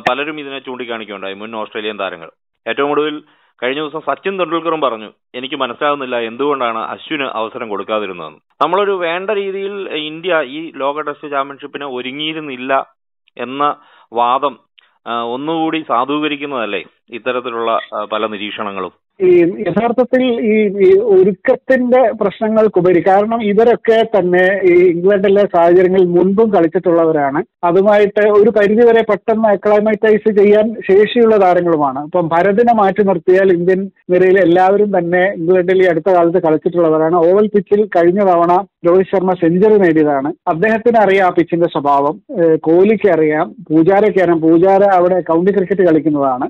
പലരും 0.08 0.40
ഇതിനെ 0.40 0.60
ചൂണ്ടിക്കാണിക്കുകയുണ്ടായി 0.60 1.36
മുൻ 1.42 1.52
ഓസ്ട്രേലിയൻ 1.62 1.98
താരങ്ങൾ. 2.02 2.30
ഏറ്റവും 2.66 2.92
ഒടുവിൽ 2.94 3.18
കഴിഞ്ഞ 3.62 3.80
ദിവസം 3.82 4.02
സച്ചിൻ 4.08 4.34
തെണ്ടുൽക്കറും 4.40 4.82
പറഞ്ഞു 4.84 5.10
എനിക്ക് 5.38 5.58
മനസ്സിലാകുന്നില്ല 5.62 6.16
എന്തുകൊണ്ടാണ് 6.30 6.82
അശ്വിന് 6.94 7.26
അവസരം 7.40 7.68
കൊടുക്കാതിരുന്നതെന്ന്. 7.70 8.40
നമ്മളൊരു 8.64 8.94
വേണ്ട 9.06 9.30
രീതിയിൽ 9.40 9.76
ഇന്ത്യ 10.10 10.42
ഈ 10.58 10.60
ലോക 10.82 11.02
ടെസ്റ്റ് 11.08 11.32
ചാമ്പ്യൻഷിപ്പിന് 11.34 11.88
ഒരുങ്ങിയിരുന്നില്ല 11.98 12.74
എന്ന 13.38 13.64
വാദം 14.20 14.56
ഒന്നുകൂടി 15.36 15.80
സാധൂകരിക്കുന്നതല്ലേ? 15.92 16.82
ഇത്തരത്തിലുള്ള 17.14 17.80
പല 18.14 18.28
നിരീക്ഷണങ്ങളും. 18.28 18.92
ഈ 19.28 19.32
യഥാർത്ഥത്തിൽ 19.68 20.22
ഈ 20.52 20.92
ഒരുക്കത്തിന്റെ 21.16 22.02
പ്രശ്നങ്ങൾക്കുപരി 22.22 23.04
കാരണം 23.08 23.44
ഇവരൊക്കെ 23.44 23.98
തന്നെ 24.18 24.44
ഈ 24.64 24.76
ഇംഗ്ലണ്ടിലെ 24.90 25.42
സാഹചര്യങ്ങളിൽ 25.56 26.06
മുൻപും 26.06 26.54
കളിച്ചിട്ടുള്ളവരാണ്. 26.54 27.44
അതുമായിട്ട് 27.64 28.28
ഒരു 28.30 28.50
പരിധി 28.50 28.86
വരെ 28.86 29.02
പെട്ടെന്ന് 29.10 29.50
അക്ലൈമറ്റൈസ് 29.50 30.30
ചെയ്യാൻ 30.40 30.76
ശേഷിയുള്ള 30.90 31.38
താരങ്ങളുമാണ്. 31.38 32.04
ഇപ്പം 32.04 32.28
ഭരതിനെ 32.28 32.74
മാറ്റി 32.74 33.04
നിർത്തിയാൽ 33.04 33.52
ഇന്ത്യൻ 33.54 33.82
നിരയിൽ 34.10 34.40
എല്ലാവരും 34.40 34.98
തന്നെ 34.98 35.24
ഇംഗ്ലണ്ടിൽ 35.38 35.84
ഈ 35.84 35.88
അടുത്ത 35.88 36.14
കാലത്ത് 36.14 36.42
കളിച്ചിട്ടുള്ളവരാണ്. 36.42 37.16
ഓവൽ 37.16 37.48
പിച്ചിൽ 37.56 37.90
കഴിഞ്ഞ 37.98 38.20
തവണ 38.20 38.66
രോഹിത് 38.88 39.12
ശർമ്മ 39.12 39.32
സെഞ്ചുറി 39.34 39.78
നേടിയതാണ്. 39.78 40.34
അദ്ദേഹത്തിന് 40.48 40.98
അറിയാം 40.98 41.26
ആ 41.28 41.30
പിച്ചിന്റെ 41.30 41.68
സ്വഭാവം. 41.72 42.16
കോഹ്ലിക്ക് 42.56 43.10
അറിയാം 43.12 43.56
പൂജാരയ്ക്ക് 43.70 44.20
അറിയാം. 44.24 44.42
പൂജാര 44.42 44.84
അവിടെ 45.00 45.20
കൗണ്ടി 45.22 45.52
ക്രിക്കറ്റ് 45.52 45.88
കളിക്കുന്നതാണ്. 45.90 46.48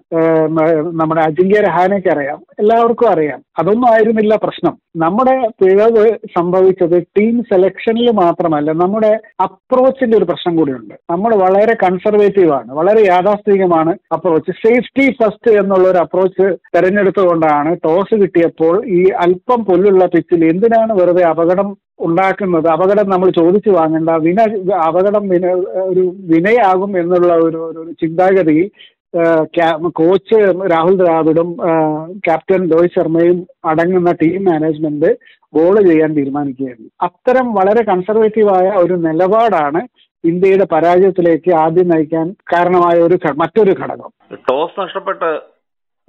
നമ്മുടെ 0.91 1.22
അജിങ്ക്യ 1.22 1.62
രഹാനയ്ക്ക് 1.62 2.10
അറിയാം. 2.10 2.46
എല്ലാവർക്കും 2.60 3.10
അറിയാം. 3.10 3.44
അതൊന്നും 3.60 3.89
ആയിരുന്നില്ല 3.89 4.36
പ്രശ്നം. 4.36 4.77
നമ്മുടെ 4.96 5.48
പിഴവ് 5.48 6.06
സംഭവിച്ചത് 6.38 7.03
ടീം 7.03 7.44
സെലക്ഷനിൽ 7.44 8.12
മാത്രമല്ല 8.12 8.72
നമ്മുടെ 8.72 9.20
അപ്രോച്ചിന്റെ 9.44 10.18
ഒരു 10.18 10.25
പ്രശ്നം 10.25 10.56
കൂടിയുണ്ട്. 10.56 10.94
നമ്മൾ 11.10 11.36
വളരെ 11.36 11.75
കൺസർവേറ്റീവ് 11.84 12.51
ആണ്. 12.51 12.72
വളരെ 12.74 13.01
യാഥാസ്ഥിതികമാണ് 13.01 13.98
അപ്രോച്ച് 14.13 14.51
സേഫ്റ്റി 14.51 15.12
ഫസ്റ്റ് 15.12 15.60
എന്നുള്ള 15.60 15.88
ഒരു 15.91 15.98
അപ്രോച്ച് 15.98 16.58
തെരഞ്ഞെടുത്തുകൊണ്ടാണ് 16.75 17.77
ടോസ് 17.86 18.22
കിട്ടിയപ്പോൾ 18.22 18.86
ഈ 18.86 19.03
അല്പം 19.03 19.65
പൊല്ലുള്ള 19.65 20.06
പിച്ചിൽ 20.06 20.46
എന്തിനാണ് 20.46 20.94
വെറുതെ 20.94 21.24
അപകടം 21.24 21.77
ഉണ്ടാക്കുന്നത്? 22.00 22.68
അപകടം 22.68 23.10
നമ്മൾ 23.10 23.29
ചോദിച്ചു 23.29 23.70
വാങ്ങേണ്ട. 23.70 24.10
വിന 24.10 24.41
അപകടം 24.74 25.29
വിന 25.29 25.46
ഒരു 25.91 26.13
വിനയാകും 26.20 27.00
എന്നുള്ള 27.00 27.34
ഒരു 27.34 27.58
ഒരു 27.58 27.91
ചിന്താഗതിയിൽ 27.91 28.70
കോച്ച് 30.00 30.38
രാഹുൽ 30.72 30.96
ദ്രാവിഡും 31.01 31.50
ക്യാപ്റ്റൻ 32.25 32.62
രോഹിത് 32.72 32.96
ശർമ്മയും 32.96 33.38
അടങ്ങുന്ന 33.72 34.12
ടീം 34.22 34.42
മാനേജ്മെന്റ് 34.50 35.10
ബോൾ 35.56 35.75
ചെയ്യാൻ 35.88 36.12
തീരുമാനിക്കുകയായിരുന്നു. 36.18 36.89
അത്തരം 37.08 37.48
വളരെ 37.60 37.84
കൺസർവേറ്റീവായ 37.84 38.68
ഒരു 38.84 38.96
നിലപാടാണ് 39.08 39.82
ഇന്ത്യയുടെ 40.24 40.66
പരാജയത്തിലേക്ക് 40.74 41.51
ആദ്യം 41.63 41.89
നയിക്കാൻ 41.92 42.28
കാരണമായ 42.54 42.98
ഒരു 43.08 43.18
മറ്റൊരു 43.42 43.74
ഘടകം. 43.82 44.12
ടോസ് 44.50 44.80
നഷ്ടപ്പെട്ട് 44.80 45.30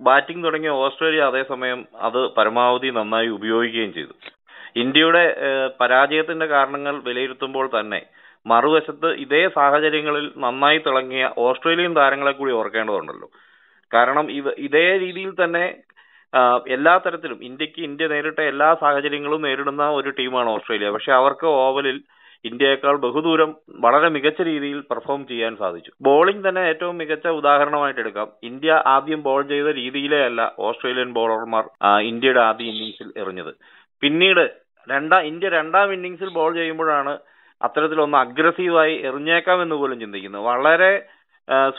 ബാറ്റിംഗ് 0.00 0.44
തുടങ്ങിയ 0.44 0.72
ഓസ്ട്രേലിയ 0.84 1.22
അതേസമയം 1.30 1.80
അത് 2.08 2.20
പരമാവധി 2.36 2.90
നന്നായി 2.98 3.28
ഉപയോഗിക്കുകയും 3.38 3.92
ചെയ്തു. 3.96 4.14
ഇന്ത്യയുടെ 4.82 5.24
പരാജയത്തിന്റെ 5.80 6.46
കാരണങ്ങൾ 6.46 6.94
വിലയിരുത്തുമ്പോൾ 7.08 7.66
തന്നെ 7.78 8.00
മറുവശത്ത് 8.46 9.08
ഇതേ 9.24 9.48
സാഹചര്യങ്ങളിൽ 9.48 10.26
നന്നായി 10.44 10.78
തിളങ്ങിയ 10.78 11.24
ഓസ്ട്രേലിയൻ 11.46 11.94
താരങ്ങളെ 11.96 12.32
കൂടി 12.32 12.52
ഓർക്കേണ്ടതുണ്ടല്ലോ. 12.52 13.28
കാരണം 13.94 14.30
ഇത് 14.30 14.50
ഇതേ 14.66 14.86
രീതിയിൽ 14.98 15.32
തന്നെ 15.44 15.64
എല്ലാ 16.66 16.94
തരത്തിലും 17.04 17.38
ഇന്ത്യയ്ക്ക് 17.42 17.80
ഇന്ത്യ 17.82 18.06
നേരിട്ട 18.06 18.40
എല്ലാ 18.40 18.74
സാഹചര്യങ്ങളും 18.80 19.42
നേരിടുന്ന 19.42 19.84
ഒരു 19.90 20.10
ടീമാണ് 20.18 20.48
ഓസ്ട്രേലിയ. 20.48 20.90
പക്ഷെ 20.90 21.12
അവർക്ക് 21.12 21.46
ഓവലിൽ 21.46 21.96
ഇന്ത്യയേക്കാൾ 22.44 22.96
ബഹുദൂരം 22.96 23.50
വളരെ 23.84 24.08
മികച്ച 24.08 24.40
രീതിയിൽ 24.42 24.78
പെർഫോം 24.90 25.26
ചെയ്യാൻ 25.30 25.56
സാധിച്ചു. 25.56 25.90
ബോളിംഗ് 26.02 26.44
തന്നെ 26.48 26.62
ഏറ്റവും 26.68 26.98
മികച്ച 26.98 27.26
ഉദാഹരണമായിട്ട് 27.40 28.00
എടുക്കാം. 28.00 28.28
ഇന്ത്യ 28.42 28.70
ആദ്യം 28.94 29.22
ബോൾ 29.22 29.42
ചെയ്ത 29.42 29.66
രീതിയിലേ 29.80 30.20
അല്ല 30.28 30.40
ഓസ്ട്രേലിയൻ 30.68 31.12
ബോളർമാർ 31.18 31.64
ഇന്ത്യയുടെ 32.10 32.40
ആദ്യ 32.40 32.72
ഇന്നിംഗ്സിൽ 32.72 33.10
എറിഞ്ഞത്. 33.22 33.52
പിന്നീട് 34.02 34.44
രണ്ടാം 34.88 35.22
ഇന്ത്യ 35.30 35.48
രണ്ടാം 35.48 35.92
ഇന്നിംഗ്സിൽ 35.92 36.30
ബോൾ 36.38 36.54
ചെയ്യുമ്പോഴാണ് 36.60 37.12
അത്തരത്തിലൊന്ന് 37.62 38.18
അഗ്രസീവായി 38.18 38.94
എറിഞ്ഞേക്കാം 39.04 39.62
എന്ന് 39.62 39.74
പോലും 39.74 40.00
ചിന്തിക്കുന്നു. 40.00 40.38
വളരെ 40.38 40.92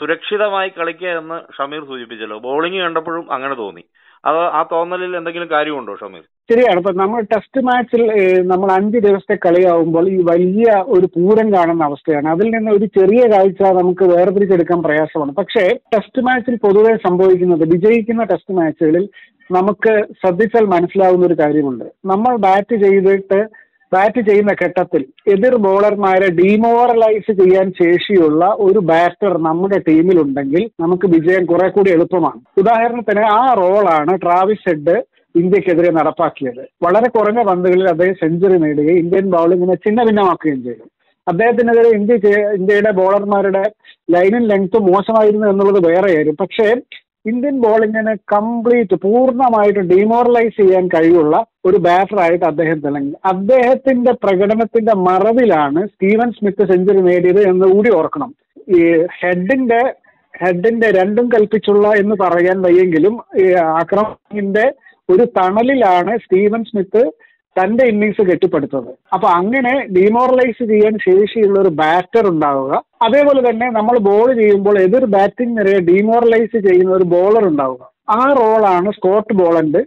സുരക്ഷിതമായി 0.00 0.68
കളിക്കുക 0.68 1.08
എന്ന് 1.08 1.36
ഷമീർ 1.58 1.84
സൂചിപ്പിച്ചല്ലോ. 1.84 2.38
ബോളിംഗ് 2.38 2.78
കണ്ടപ്പോഴും 2.78 3.32
അങ്ങനെ 3.32 3.54
തോന്നി. 3.54 3.84
അത് 4.24 4.36
ആ 4.36 4.68
തോന്നലിൽ 4.72 5.16
എന്തെങ്കിലും 5.16 5.50
കാര്യമുണ്ടോ 5.50 5.94
ഷമീർ? 6.00 6.22
ശരിയാണ്. 6.52 6.78
ഇപ്പൊ 6.78 6.92
നമ്മൾ 6.92 7.20
ടെസ്റ്റ് 7.20 7.60
മാച്ചിൽ 7.60 8.02
നമ്മൾ 8.46 8.72
അഞ്ച് 8.72 8.98
ദിവസത്തെ 8.98 9.34
കളിയാവുമ്പോൾ 9.34 10.08
ഈ 10.08 10.18
വലിയ 10.30 10.84
ഒരു 10.86 11.06
പൂരം 11.06 11.54
കാണുന്ന 11.54 11.84
അവസ്ഥയാണ്. 11.84 12.28
അതിൽ 12.28 12.50
നിന്ന് 12.50 12.70
ഒരു 12.70 12.86
ചെറിയ 12.98 13.22
കാഴ്ച 13.32 13.62
നമുക്ക് 13.62 14.04
വേർതിരിച്ചെടുക്കാൻ 14.04 14.82
പ്രയാസമാണ്. 14.82 15.32
പക്ഷേ 15.32 15.64
ടെസ്റ്റ് 15.94 16.22
മാച്ചിൽ 16.22 16.56
പൊതുവെ 16.56 16.94
സംഭവിക്കുന്നത് 17.08 17.64
വിജയിക്കുന്ന 17.74 18.24
ടെസ്റ്റ് 18.24 18.54
മാച്ചുകളിൽ 18.54 19.08
നമുക്ക് 19.50 19.94
ശ്രദ്ധിച്ചാൽ 20.12 20.64
മനസ്സിലാവുന്ന 20.66 21.26
ഒരു 21.26 21.34
കാര്യമുണ്ട്. 21.34 21.84
നമ്മൾ 21.84 22.36
ബാറ്റ് 22.36 22.76
ചെയ്തിട്ട് 22.84 23.61
ബാറ്റ് 23.94 24.20
ചെയ്യുന്ന 24.28 24.52
ഘട്ടത്തിൽ 24.64 25.02
എതിർ 25.32 25.54
ബോളർമാരെ 25.66 26.28
ഡീമോറലൈസ് 26.40 27.32
ചെയ്യാൻ 27.40 27.66
ശേഷിയുള്ള 27.80 28.44
ഒരു 28.66 28.78
ബാറ്റർ 28.90 29.32
നമ്മുടെ 29.48 29.78
ടീമിലുണ്ടെങ്കിൽ 29.88 30.62
നമുക്ക് 30.80 31.06
വിജയം 31.06 31.46
കുറെ 31.46 31.68
കൂടി 31.68 31.90
എളുപ്പമാണ്. 31.90 32.40
ഉദാഹരണത്തിന് 32.62 33.24
ആ 33.38 33.42
റോളാണ് 33.62 34.14
ട്രാവിസ് 34.22 34.66
ഹെഡ് 34.68 34.96
ഇന്ത്യക്കെതിരെ 35.34 35.90
നടപ്പാക്കിയത്. 35.98 36.62
വളരെ 36.84 37.08
കുറഞ്ഞ 37.08 37.42
പന്തുകളിൽ 37.50 37.86
അദ്ദേഹം 37.88 38.16
സെഞ്ചുറി 38.22 38.56
നേടുകയും 38.64 38.98
ഇന്ത്യൻ 39.02 39.28
ബൗളിങ്ങിനെ 39.36 39.76
ചിന്ന 39.84 40.00
ഭിന്നമാക്കുകയും 40.08 40.62
ചെയ്തു. 40.64 40.84
അദ്ദേഹത്തിനെതിരെ 41.26 41.90
ഇന്ത്യ 41.98 42.16
ഇന്ത്യയുടെ 42.58 42.90
ബോളർമാരുടെ 43.00 43.64
ലൈനും 44.10 44.44
ലെങ്ത്തും 44.50 44.84
മോശമായിരുന്നു 44.92 45.46
എന്നുള്ളത് 45.50 45.80
വേറെ 45.88 46.08
കാര്യം 46.14 46.36
പക്ഷേ 46.40 46.66
ഇന്ത്യൻ 47.26 47.56
ബോളിങ്ങിനെ 47.60 48.14
കംപ്ലീറ്റ് 48.32 48.96
പൂർണമായിട്ട് 49.02 49.80
ഡീമോറലൈസ് 49.80 50.56
ചെയ്യാൻ 50.60 50.88
കഴിവുള്ള 50.88 51.44
ഒരു 51.64 51.76
ബാറ്ററായിട്ട് 51.76 52.44
അദ്ദേഹം 52.44 52.80
തിളങ്ങി. 52.80 53.12
അദ്ദേഹത്തിന്റെ 53.24 54.12
പ്രകടനത്തിന്റെ 54.12 54.94
മറവിലാണ് 55.08 55.86
സ്റ്റീവൻ 55.86 56.30
സ്മിത്ത് 56.30 56.68
സെഞ്ചുറി 56.72 57.00
നേടിയത് 57.00 57.42
എന്ന് 57.48 57.66
കൂടി 57.66 57.90
ഓർക്കണം. 57.94 58.34
ഈ 58.68 58.80
ഹെഡിന്റെ 59.20 59.82
ഹെഡിന്റെ 60.40 60.90
രണ്ടും 60.90 61.28
കൽപ്പിച്ചുള്ള 61.28 61.88
എന്ന് 61.88 62.14
പറയാൻ 62.20 62.62
വയ്യെങ്കിലും 62.62 63.14
ആക്രമണത്തിന്റെ 63.80 64.66
ഒരു 65.08 65.24
തണലിലാണ് 65.38 66.12
സ്റ്റീവൻ 66.16 66.64
സ്മിത്ത് 66.64 67.02
തന്റെ 67.56 67.84
ഇന്നിങ്സ് 67.84 68.22
കെട്ടിപ്പടുത്തത്. 68.26 68.90
അപ്പൊ 69.12 69.28
അങ്ങനെ 69.28 69.72
ഡീമോറലൈസ് 69.96 70.64
ചെയ്യാൻ 70.70 70.94
ശേഷിയുള്ള 71.08 71.60
ഒരു 71.60 71.68
ബാറ്റർ 71.68 72.30
ഉണ്ടാവുക. 72.30 72.72
അതേപോലെ 73.06 73.40
തന്നെ 73.48 73.66
നമ്മൾ 73.78 73.96
ബോൾ 74.08 74.28
ചെയ്യുമ്പോൾ 74.40 74.76
എതിർ 74.84 75.04
ബാറ്റിംഗ് 75.14 75.56
നിരയെ 75.58 75.80
ഡീമോറലൈസ് 75.90 76.58
ചെയ്യുന്ന 76.68 76.92
ഒരു 76.98 77.06
ബോളർ 77.14 77.44
ഉണ്ടാവുക. 77.52 77.82
ആ 78.18 78.20
റോളാണ് 78.40 78.90
സ്കോട്ട് 78.98 79.34
ബോളന്റ് 79.40 79.82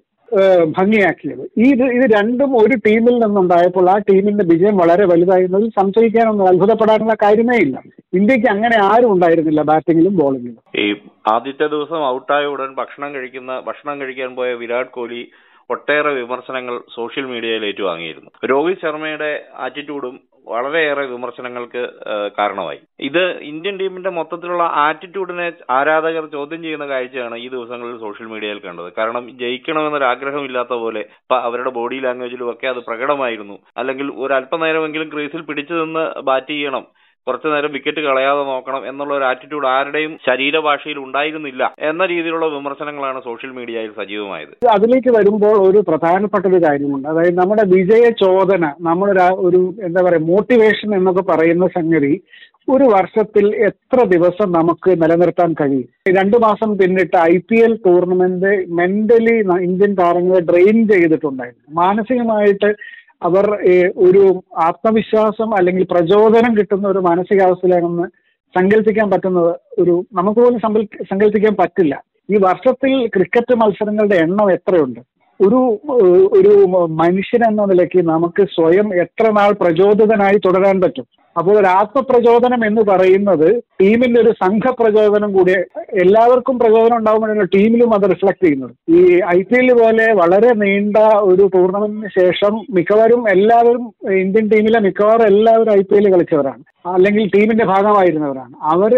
ഭംഗിയാക്കിയത്. 0.77 1.43
ഈ 1.63 1.67
ഇത് 1.98 2.05
രണ്ടും 2.13 2.51
ഒരു 2.62 2.75
ടീമിൽ 2.86 3.15
നിന്നുണ്ടായപ്പോൾ 3.24 3.86
ആ 3.93 3.95
ടീമിന്റെ 4.10 4.43
വിജയം 4.51 4.75
വളരെ 4.81 5.05
വലുതായിരുന്നതിൽ 5.12 5.69
സംശയിക്കാനൊന്നും 5.79 6.50
അത്ഭുതപ്പെടാനുള്ള 6.51 7.15
കാര്യമേ 7.24 7.57
ഇല്ല. 7.65 7.75
ഇന്ത്യയ്ക്ക് 8.19 8.48
അങ്ങനെ 8.53 8.77
ആരും 8.89 9.12
ഉണ്ടായിരുന്നില്ല 9.15 9.62
ബാറ്റിംഗിലും 9.72 10.15
ബോളിങ്ങിലും 10.22 10.62
ഈ 10.84 10.88
ആദ്യത്തെ 11.36 11.67
ദിവസം 11.75 12.01
ഔട്ടായ 12.15 12.51
ഉടൻ 12.53 12.72
ഭക്ഷണം 12.81 13.10
കഴിക്കുന്ന 13.15 13.53
ഭക്ഷണം 13.67 13.95
കഴിക്കാൻ 14.01 14.31
പോയ 14.39 14.50
വിരാട് 14.62 14.93
കോഹ്ലി 14.98 15.24
ഒട്ടേറെ 15.69 16.12
വിമർശനങ്ങൾ 16.22 16.75
സോഷ്യൽ 16.95 17.25
മീഡിയയിൽ 17.34 17.63
ഏറ്റുവാങ്ങിയിരുന്നു. 17.69 18.31
രോഹിത് 18.51 18.81
ശർമ്മയുടെ 18.84 19.31
ആറ്റിറ്റ്യൂഡും 19.65 20.15
വളരെയേറെ 20.47 21.05
വിമർശനങ്ങൾക്ക് 21.05 21.81
കാരണമായി. 22.37 22.79
ഇത് 22.99 23.23
ഇന്ത്യൻ 23.51 23.75
ടീമിന്റെ 23.77 24.11
മൊത്തത്തിലുള്ള 24.17 24.63
ആറ്റിറ്റ്യൂഡിനെ 24.87 25.47
ആരാധകർ 25.69 26.25
ചോദ്യം 26.35 26.61
ചെയ്യുന്ന 26.61 26.87
കാഴ്ചയാണ് 26.87 27.35
ഈ 27.45 27.47
ദിവസങ്ങളിൽ 27.55 27.97
സോഷ്യൽ 27.99 28.27
മീഡിയയിൽ 28.33 28.59
കണ്ടത്. 28.59 28.89
കാരണം 28.97 29.25
ജയിക്കണമെന്നൊരു 29.39 30.07
ആഗ്രഹമില്ലാത്ത 30.11 30.73
പോലെ 30.83 31.03
അവരുടെ 31.47 31.73
ബോഡി 31.79 31.99
ലാംഗ്വേജിലും 32.05 32.49
ഒക്കെ 32.49 32.67
അത് 32.73 32.81
പ്രകടമായിരുന്നു. 32.89 33.57
അല്ലെങ്കിൽ 33.77 34.09
ഒരു 34.21 34.33
ക്രീസിൽ 35.13 35.41
പിടിച്ചു 35.49 35.73
നിന്ന് 35.73 36.05
ബാറ്റ് 36.29 36.53
ചെയ്യണം. 36.53 36.85
കുറച്ചു 37.27 37.48
നേരം 37.48 37.72
വിക്കറ്റ് 37.72 38.01
കളയാതെ 38.05 38.41
നോക്കണം 38.50 38.82
എന്നുള്ള 38.89 39.13
ഒരു 39.17 39.25
ആറ്റിറ്റ്യൂഡ് 39.29 39.67
ആരുടെയും 39.67 40.12
ശരീരഭാഷയിൽ 40.25 40.98
ഉണ്ടായിരുന്നില്ല 41.00 41.74
എന്ന 41.79 42.05
രീതിയിലുള്ള 42.05 42.46
വിമർശനങ്ങളാണ് 42.46 43.20
സോഷ്യൽ 43.24 43.51
മീഡിയയിൽ 43.51 43.91
സജീവമായത്. 44.00 44.53
അതിലേക്ക് 44.75 45.12
വരുമ്പോൾ 45.17 45.55
ഒരു 45.70 45.79
പ്രധാനപ്പെട്ട 45.88 46.46
ഒരു 46.48 46.60
കാര്യമുണ്ട്. 46.65 47.08
അതായത് 47.08 47.38
നമ്മുടെ 47.38 47.63
വിജയ 47.75 48.10
ചോദന 48.24 48.65
നമ്മുടെ 48.82 49.24
ഒരു 49.48 49.62
എന്താ 49.84 50.01
പറയുക 50.01 50.29
മോട്ടിവേഷൻ 50.34 50.96
എന്നൊക്കെ 50.96 51.22
പറയുന്ന 51.32 51.67
സംഗതി 51.67 52.13
ഒരു 52.74 52.84
വർഷത്തിൽ 52.84 53.46
എത്ര 53.55 54.03
ദിവസം 54.03 54.51
നമുക്ക് 54.51 54.91
നിലനിർത്താൻ 55.01 55.50
കഴിയും? 55.53 55.89
രണ്ടു 56.17 56.38
മാസം 56.38 56.77
പിന്നിട്ട് 56.77 57.17
I 57.17 57.38
P 57.50 57.58
L 57.63 57.74
tournament 57.86 58.53
mentally 58.79 59.36
Indian 59.67 59.94
താരങ്ങളെ 59.94 60.39
ഡ്രെയിൻ 60.39 60.77
ചെയ്തിട്ടുണ്ടായിരുന്നു. 60.88 61.67
മാനസികമായിട്ട് 61.82 62.70
അവർ 63.24 63.45
ഒരു 63.98 64.43
ആത്മവിശ്വാസം 64.57 65.57
അല്ലെങ്കിൽ 65.57 65.88
പ്രചോദനം 65.91 66.57
കിട്ടുന്ന 66.57 66.88
ഒരു 66.88 67.00
മാനസികാവസ്ഥയിലാണെന്ന് 67.00 68.03
സങ്കല്പിക്കാൻ 68.60 69.12
പറ്റുന്നത് 69.12 69.55
ഒരു 69.81 70.05
നമുക്ക് 70.13 70.39
പോലും 70.39 70.60
സങ്കല്പിക്കാൻ 71.03 71.55
പറ്റില്ല. 71.60 72.03
ഈ 72.31 72.38
വർഷത്തിൽ 72.38 73.07
ക്രിക്കറ്റ് 73.07 73.55
മത്സരങ്ങളുടെ 73.55 74.15
എണ്ണം 74.15 74.51
എത്രയുണ്ട്? 74.51 75.00
ഒരു 75.41 75.79
ഒരു 76.38 76.65
മനുഷ്യൻ 76.88 77.50
എന്ന 77.50 77.65
നിലയ്ക്ക് 77.65 78.05
നമുക്ക് 78.05 78.43
സ്വയം 78.43 78.95
എത്ര 78.95 79.31
നാൾ 79.31 79.51
പ്രചോദിതനായി 79.51 80.38
തുടരാൻ 80.38 80.81
പറ്റും? 80.81 81.07
അപ്പോൾ 81.36 81.54
ഒരു 81.60 81.68
ആത്മപ്രചോദനം 81.80 82.62
എന്ന് 82.65 82.82
പറയുന്നത് 82.89 83.48
ടീമിന്റെ 83.82 84.20
ഒരു 84.22 84.32
സംഘപ്രചോദനം 84.44 85.32
കൂടി 85.34 85.54
എല്ലാവർക്കും 86.04 86.56
പ്രചോദനം 86.60 86.98
ഉണ്ടാകുമ്പോഴാണ് 86.98 87.48
ടീമിലും 87.56 87.92
അത് 87.96 88.06
റിഫ്ലക്ട് 88.13 88.44
ചെയ്യുന്നത്. 88.46 88.74
ഈ 88.98 89.01
ഐ 89.36 89.39
പി 89.50 89.58
എൽ 89.62 89.70
പോലെ 89.82 90.06
വളരെ 90.22 90.51
നീണ്ട 90.63 90.98
ഒരു 91.32 91.46
ടൂർണമെന്റിന് 91.56 92.12
ശേഷം 92.20 92.56
മിക്കവാറും 92.77 93.24
എല്ലാവരും 93.36 93.86
ഇന്ത്യൻ 94.24 94.48
ടീമിലെ 94.54 94.82
മിക്കവാറും 94.88 95.27
എല്ലാവരും 95.34 95.74
ഐ 95.74 95.82
പി 95.92 95.98
എൽ 96.01 96.08
കളിച്ചവരാണ്. 96.13 96.63
അല്ലെങ്കിൽ 96.96 97.25
ടീമിന്റെ 97.36 97.65
ഭാഗമായിരുന്നവരാണ്. 97.74 98.54
അവർ 98.74 98.96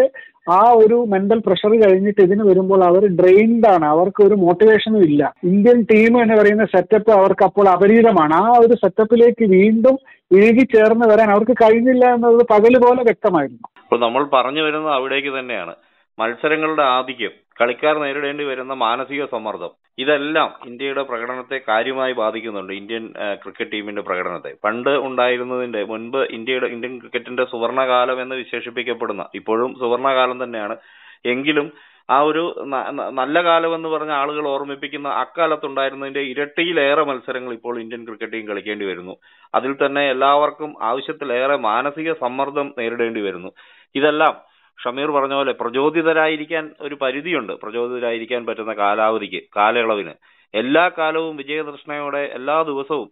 ആ 0.50 0.60
ഒരു 0.72 1.06
മെന്റൽ 1.14 1.40
പ്രഷർ 1.48 1.72
കഴിഞ്ഞിട്ട് 1.84 2.22
ഇതിന് 2.22 2.44
വരുമ്പോൾ 2.44 2.84
അവർ 2.84 3.04
ഡ്രെയിൻഡ് 3.20 3.68
ആണ്. 3.68 3.86
അവർക്ക് 3.86 4.22
ഒരു 4.24 4.36
മോട്ടിവേഷനും 4.36 5.04
ഇല്ല. 5.04 5.34
ഇന്ത്യൻ 5.44 5.80
ടീം 5.92 6.22
എന്ന് 6.22 6.36
പറയുന്ന 6.36 6.66
സെറ്റപ്പ് 6.66 7.12
അവർക്ക് 7.12 7.46
അപ്പോൾ 7.46 7.70
അപരിചിതമാണ് 7.70 8.34
ആ 8.34 8.48
ഒരു 8.60 8.74
സെറ്റപ്പിലേക്ക് 8.74 9.46
വീണ്ടും 9.58 9.98
ഇഴുകി 10.32 10.64
ചേർന്ന് 10.76 11.06
വരാൻ 11.14 11.32
അവർക്ക് 11.32 11.56
കഴിഞ്ഞില്ല 11.64 12.06
എന്നത് 12.14 12.46
പകൽ 12.54 12.78
പോലെ 12.86 13.04
വ്യക്തമായിരുന്നു. 13.04 13.68
അപ്പോൾ 13.84 14.00
നമ്മൾ 14.00 14.24
പറഞ്ഞു 14.34 14.62
വരുന്നത് 14.62 14.94
അവിടേക്ക് 14.94 15.40
തന്നെയാണ്. 15.40 15.76
മത്സരങ്ങളുടെ 16.20 16.84
ആധിക്യം 16.98 17.34
കളിക്കാർ 17.62 17.96
നേരിടേണ്ടി 18.04 18.44
വരുന്ന 18.44 18.74
മാനസിക 18.86 19.26
സമ്മർദ്ദം 19.26 19.72
ഇതെല്ലാം 20.04 20.50
ഇന്ത്യയുടെ 20.66 21.04
പ്രകടനത്തെ 21.10 21.58
കാര്യമായി 21.68 22.14
ബാധിക്കുന്നുണ്ട്. 22.14 22.74
ഇന്ത്യൻ 22.74 23.04
ക്രിക്കറ്റ് 23.44 23.72
ടീമിന്റെ 23.72 24.02
പ്രകടനത്തെ. 24.02 24.52
പണ്ട് 24.64 24.90
ഉണ്ടായിരുന്നതിന്റെ 24.90 25.84
മുൻപ് 25.84 26.20
ഇന്ത്യയുടെ 26.38 26.68
ഇന്ത്യൻ 26.76 26.94
ക്രിക്കറ്റിന്റെ 27.00 27.46
സുവർണകാലം 27.52 28.22
എന്ന് 28.22 28.36
വിശേഷിപ്പിക്കപ്പെടുന്ന 28.36 29.26
ഇപ്പോഴും 29.36 29.72
സുവർണകാലം 29.82 30.44
തന്നെയാണ്. 30.44 30.78
എങ്കിലും 31.34 31.70
ആ 32.16 32.18
ഒരു 32.30 32.44
നല്ല 33.20 33.38
കാലം 33.48 33.72
എന്ന് 33.76 33.90
പറഞ്ഞ 33.90 34.12
ആളുകൾ 34.12 34.46
ഓർമ്മിപ്പിക്കുന്ന 34.48 35.10
അക്കാലത്തുണ്ടായിരുന്നതിന്റെ 35.24 36.22
ഇരട്ടിയിലേറെ 36.34 37.04
മത്സരങ്ങൾ 37.10 37.54
ഇപ്പോൾ 37.54 37.76
ഇന്ത്യൻ 37.82 38.04
ക്രിക്കറ്റ് 38.06 38.34
ടീം 38.34 38.46
കളിക്കേണ്ടി 38.48 38.86
വരുന്നു. 38.86 39.16
അതിൽ 39.56 39.74
തന്നെ 39.74 40.04
എല്ലാവർക്കും 40.12 40.72
ആവശ്യത്തിലേറെ 40.90 41.58
മാനസിക 41.70 42.14
സമ്മർദ്ദം 42.24 42.70
നേരിടേണ്ടി 42.78 43.22
വരുന്നു. 43.22 43.52
ഇതെല്ലാം 43.96 44.36
ഷമീർ 44.84 45.10
പറഞ്ഞ 45.12 45.34
പോലെ 45.34 45.54
പ്രചോദിതരായിരിക്കാൻ 45.62 46.66
ഒരു 46.82 46.96
പരിധിയുണ്ട്. 46.96 47.54
പ്രചോദിതരായിരിക്കാൻ 47.54 48.42
പറ്റുന്ന 48.46 48.74
കാലാവധിക്ക് 48.74 49.42
കാലയളവിന്. 49.58 50.14
എല്ലാ 50.54 50.84
കാലവും 50.98 51.34
വിജയദർശനയോടെ 51.38 52.22
എല്ലാ 52.34 52.58
ദിവസവും 52.62 53.08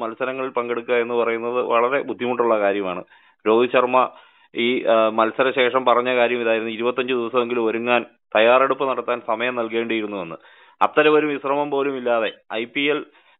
മത്സരങ്ങളിൽ 0.00 0.50
പങ്കെടുക്കുക 0.50 0.94
എന്ന് 0.94 1.14
പറയുന്നത് 1.14 1.60
വളരെ 1.72 1.98
ബുദ്ധിമുട്ടുള്ള 2.02 2.54
കാര്യമാണ്. 2.60 3.02
രോഹിത് 3.44 3.72
ശർമ്മ 3.72 3.98
ഈ 4.54 4.68
മത്സരശേഷം 5.18 5.82
പറഞ്ഞ 5.84 6.10
കാര്യം 6.16 6.40
ഇതായിരുന്നു. 6.40 6.72
ഇരുപത്തഞ്ച് 6.72 7.12
ദിവസമെങ്കിലും 7.12 7.64
ഒരുങ്ങാൻ 7.64 8.02
തയ്യാറെടുപ്പ് 8.36 8.84
നടത്താൻ 8.90 9.18
സമയം 9.26 9.54
നൽകേണ്ടിയിരുന്നുവെന്ന്. 9.54 10.38
അത്തരമൊരു 10.80 11.26
വിശ്രമം 11.26 11.68
പോലും 11.70 11.94
ഇല്ലാതെ 11.96 12.30
ഐ 12.52 12.64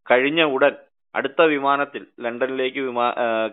കഴിഞ്ഞ 0.06 0.42
ഉടൻ 0.56 0.74
അടുത്ത 1.14 1.42
വിമാനത്തിൽ 1.42 2.02
ലണ്ടനിലേക്ക് 2.24 2.80
വിമാ 2.80 3.06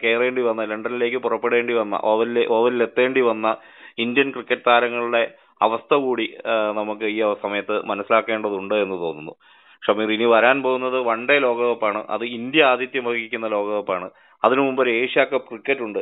കയറേണ്ടി 0.03 0.41
വന്ന 0.41 0.61
ലണ്ടനിലേക്ക് 0.71 1.17
പുറപ്പെടേണ്ടി 1.17 1.73
വന്ന 1.73 1.95
ഓവലിൽ 2.03 2.47
ഓവലിൽ 2.57 2.83
എത്തേണ്ടി 2.83 3.21
വന്ന 3.21 3.55
ഇന്ത്യൻ 4.05 4.29
ക്രിക്കറ്റ് 4.31 4.67
താരങ്ങളുടെ 4.67 5.23
അവസ്ഥ 5.61 5.93
കൂടി 6.05 6.25
നമുക്ക് 6.79 7.05
ഈ 7.15 7.19
സമയത്ത് 7.43 7.75
മനസ്സിലാക്കേണ്ടതുണ്ട് 7.85 8.75
എന്ന് 8.75 8.97
തോന്നുന്നു. 9.03 9.33
ഷമീർ 9.83 10.11
ഇനി 10.11 10.25
വരാൻ 10.33 10.57
പോകുന്നത് 10.63 10.97
വൺ 11.07 11.19
ഡേ 11.29 11.35
ലോകകപ്പാണ്. 11.39 11.99
അത് 12.09 12.23
ഇന്ത്യ 12.37 12.63
ആതിഥ്യം 12.71 13.05
വഹിക്കുന്ന 13.09 13.47
ലോകകപ്പാണ്. 13.47 14.07
അതിനു 14.43 14.61
മുമ്പ് 14.61 14.81
ഒരു 14.83 14.91
ഏഷ്യ 15.01 15.23
കപ്പ് 15.31 15.49
ക്രിക്കറ്റ് 15.49 15.83
ഉണ്ട്. 15.87 16.01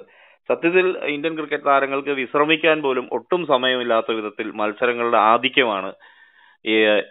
സത്യത്തിൽ 0.50 0.88
ഇന്ത്യൻ 1.16 1.34
ക്രിക്കറ്റ് 1.36 1.66
താരങ്ങൾക്ക് 1.66 2.14
വിശ്രമിക്കാൻ 2.22 2.82
പോലും 2.82 3.06
ഒട്ടും 3.18 3.42
സമയമില്ലാത്ത 3.52 4.12
വിധത്തിൽ 4.12 4.48
മത്സരങ്ങളുടെ 4.62 5.18
ആധിക്യമാണ് 5.34 5.92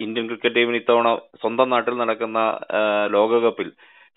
ഇന്ത്യൻ 0.05 0.27
ക്രിക്കറ്റ് 0.27 0.57
ടീമിന് 0.57 0.77
ഇത്തവണ 0.77 1.09
സ്വന്തം 1.41 1.71
നാട്ടിൽ 1.71 1.95
നടക്കുന്ന 2.03 2.41
ലോകകപ്പിൽ. 3.17 3.71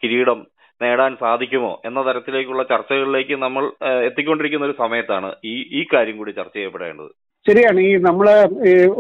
കിരീടം 0.04 0.40
നേടാൻ 0.82 1.12
സാധിക്കുമോ 1.20 1.82
എന്ന 1.86 2.00
തരത്തിലേക്കുള്ള 2.08 2.64
ചർച്ചകളിലേക്ക് 2.64 3.36
നമ്മൾ 3.44 3.64
എത്തിക്കൊണ്ടിരിക്കുന്ന 4.06 4.66
ഒരു 4.66 4.76
സമയത്താണ് 4.80 5.30
ഈ 5.46 5.56
ഈ 5.80 5.86
കാര്യം 5.94 6.18
കൂടി 6.18 6.32
ചർച്ച 6.32 6.56
ചെയ്യപ്പെടേണ്ടത്. 6.58 7.12
ശരിയാണ്. 7.46 7.80
ഈ 7.80 7.92
നമ്മൾ 8.08 8.28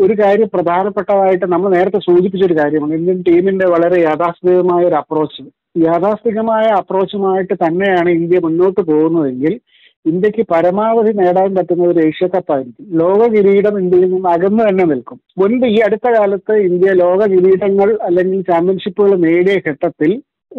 ഒരു 0.04 0.14
കാര്യം 0.22 0.50
പ്രധാനപ്പെട്ടതായിട്ട് 0.54 1.46
നമ്മൾ 1.46 1.70
നേരത്തെ 1.76 2.00
സൂചിപ്പിച്ച 2.00 2.46
ഒരു 2.46 2.58
കാര്യമാണ്. 2.60 2.94
ഇന്ത്യൻ 2.94 3.24
ടീമിന്റെ 3.28 3.66
വളരെ 3.66 3.98
യാഥാസ്ഥിതികമായ 4.02 4.84
ഒരു 4.86 4.96
അപ്രോച്ച്. 4.96 5.44
യാഥാസ്ഥിതികമായ 5.86 6.66
അപ്രോച്ചുമായിട്ട് 6.82 7.54
തന്നെയാണ് 7.54 8.10
ഇന്ത്യ 8.10 8.40
മുന്നോട്ട് 8.44 8.82
പോകുന്നതെങ്കിൽ 8.82 9.60
ഇന്ത്യയ്ക്ക് 10.06 10.44
പരമാവധി 10.54 11.12
നേടാൻ 11.18 11.56
പറ്റുന്ന 11.56 11.84
ഒരു 11.88 12.00
ഏഷ്യ 12.08 12.28
കപ്പായിരിക്കും. 12.28 12.86
ലോക 13.00 13.22
കിരീടം 13.34 13.80
ഇന്ത്യയിൽ 13.80 14.10
നിന്ന് 14.14 14.30
അകന്നു 14.30 14.64
തന്നെ 14.64 14.84
നിൽക്കും. 14.86 15.20
മുൻപ് 15.38 15.66
ഈ 15.66 15.78
അടുത്ത 15.86 16.08
കാലത്ത് 16.18 16.56
ഇന്ത്യ 16.70 16.92
ലോക 17.04 17.20
കിരീടങ്ങൾ 17.34 17.92
അല്ലെങ്കിൽ 18.02 18.42
ചാമ്പ്യൻഷിപ്പുകൾ 18.52 19.16
നേടിയ 19.26 19.56
ഘട്ടത്തിൽ 19.70 20.12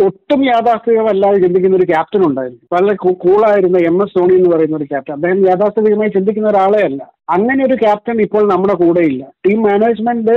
ഒട്ടും 0.05 0.45
യാഥാസ്ഥികമല്ലാതെ 0.45 1.37
ചിന്തിക്കുന്ന 1.37 1.77
ഒരു 1.77 1.85
ക്യാപ്റ്റൻ 1.85 2.27
ഉണ്ടായിരുന്നു. 2.27 2.61
വളരെ 2.73 2.97
കൂളായിരുന്ന 3.13 3.79
എം 3.79 4.03
എസ് 4.03 4.19
ധോണി 4.19 4.35
എന്ന് 4.35 4.57
പറയുന്ന 4.57 4.77
ഒരു 4.77 4.85
ക്യാപ്റ്റൻ 4.85 5.15
അദ്ദേഹം 5.15 5.39
യാഥാസ്ഥിതികമായി 5.49 6.09
ചിന്തിക്കുന്ന 6.09 6.49
ഒരാളെ 6.49 6.85
അല്ല. 6.85 7.13
അങ്ങനെ 7.31 7.67
ഒരു 7.67 7.75
ക്യാപ്റ്റൻ 7.75 8.21
ഇപ്പോൾ 8.21 8.49
നമ്മുടെ 8.53 8.75
കൂടെ 8.75 9.01
ഇല്ല. 9.01 9.27
ടീം 9.47 9.63
മാനേജ്മെന്റ് 9.63 10.37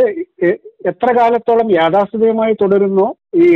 എത്ര 0.87 1.17
കാലത്തോളം 1.17 1.71
യാഥാസ്ഥിതികമായി 1.71 2.53
തുടരുന്നോ 2.53 3.15
ഈ 3.35 3.49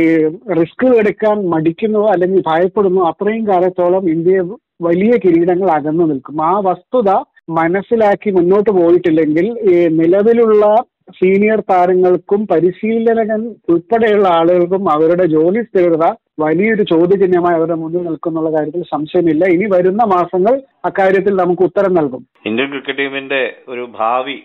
റിസ്ക് 0.60 0.86
എടുക്കാൻ 0.96 1.48
മടിക്കുന്നോ 1.50 2.06
അല്ലെങ്കിൽ 2.06 2.42
ഭയപ്പെടുന്നു 2.46 3.00
അത്രയും 3.00 3.46
കാലത്തോളം 3.46 4.10
ഇന്ത്യ 4.10 4.56
വലിയ 4.82 5.12
കിരീടങ്ങൾ 5.24 5.70
അകന്നു 5.70 6.04
നിൽക്കും. 6.04 6.44
ആ 6.44 6.60
വസ്തുത 6.64 7.10
മനസ്സിലാക്കി 7.48 8.30
മുന്നോട്ട് 8.30 8.70
പോയിട്ടില്ലെങ്കിൽ 8.70 9.46
ഈ 9.70 9.88
നിലവിലുള്ള 9.88 10.66
സീനിയർ 11.10 11.60
താരങ്ങൾക്കും 11.60 12.46
പരിശീലകൻ 12.46 13.54
ഉൾപ്പെടെയുള്ള 13.68 14.28
ആളുകൾക്കും 14.28 14.90
അവരുടെ 14.90 15.24
ജോലി 15.24 15.62
സ്ഥിരത 15.62 16.04
വലിയൊരു 16.40 16.82
ചോദ്യചിഹ്നമായി 16.82 17.56
അവരുടെ 17.56 17.74
മുന്നിൽ 17.74 18.02
നിൽക്കുന്നുള്ള 18.02 18.50
കാര്യത്തിൽ 18.50 18.82
സംശയമില്ല. 18.82 19.44
ഇനി 19.44 19.66
വരുന്ന 19.72 20.04
മാസങ്ങൾ 20.04 20.62
അക്കാര്യത്തിൽ 20.84 21.34
നമുക്ക് 21.36 21.62
ഉത്തരം 21.62 21.94
നൽകും. 21.94 22.26
ഇന്ത്യൻ 22.46 22.68
ക്രിക്കറ്റ് 22.68 22.98
ടീമിന്റെ 22.98 23.56
ഒരു 23.68 23.88
ഭാവി 23.98 24.42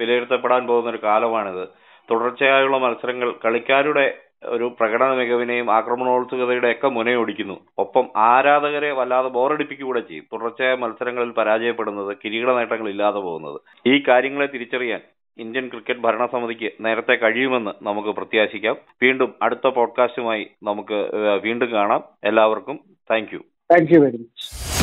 വിലയിരുത്തപ്പെടാൻ 0.00 0.66
പോകുന്ന 0.66 0.90
ഒരു 0.90 0.98
കാലമാണിത്. 1.02 1.68
തുടർച്ചയായുള്ള 2.10 2.78
മത്സരങ്ങൾ 2.78 3.34
കളിക്കാരുടെ 3.44 4.14
ഒരു 4.44 4.76
പ്രകടന 4.80 5.14
മികവിനെയും 5.14 5.70
ആക്രമണോത്സുകതയുടെ 5.70 6.70
ഒക്കെ 6.70 6.88
മുനയൊടിക്കുന്നു. 6.88 7.60
ഒപ്പം 7.78 8.08
ആരാധകരെ 8.16 8.92
വല്ലാതെ 8.92 9.28
ബോറടിപ്പിക്കുകൂടെ 9.28 10.00
ചെയ്യും. 10.00 10.24
തുടർച്ചയായ 10.32 10.74
മത്സരങ്ങളിൽ 10.74 11.30
പരാജയപ്പെടുന്നത് 11.30 12.16
കിരീട 12.24 12.50
നേട്ടങ്ങൾ 12.50 12.88
ഇല്ലാതെ 12.88 13.20
പോകുന്നത്. 13.20 13.60
ഈ 13.88 14.02
കാര്യങ്ങളെ 14.08 14.48
തിരിച്ചറിയാൻ 14.54 15.00
ഇന്ത്യൻ 15.38 15.68
ക്രിക്കറ്റ് 15.68 16.00
ഭരണസമിതിക്ക് 16.00 16.72
നേരത്തെ 16.80 17.12
കഴിയുമെന്ന് 17.12 17.84
നമുക്ക് 17.84 18.08
പ്രത്യാശിക്കാം. 18.08 18.76
വീണ്ടും 19.02 19.34
അടുത്ത 19.42 19.68
പോഡ്കാസ്റ്റുമായി 19.68 20.46
നമുക്ക് 20.62 21.10
വീണ്ടും 21.42 21.72
കാണാം. 21.72 22.04
എല്ലാവർക്കും 22.24 22.80
thank 23.10 23.34
you 23.34 23.38
thank 23.70 23.94
you 23.94 23.98
very 23.98 24.16
much 24.16 24.79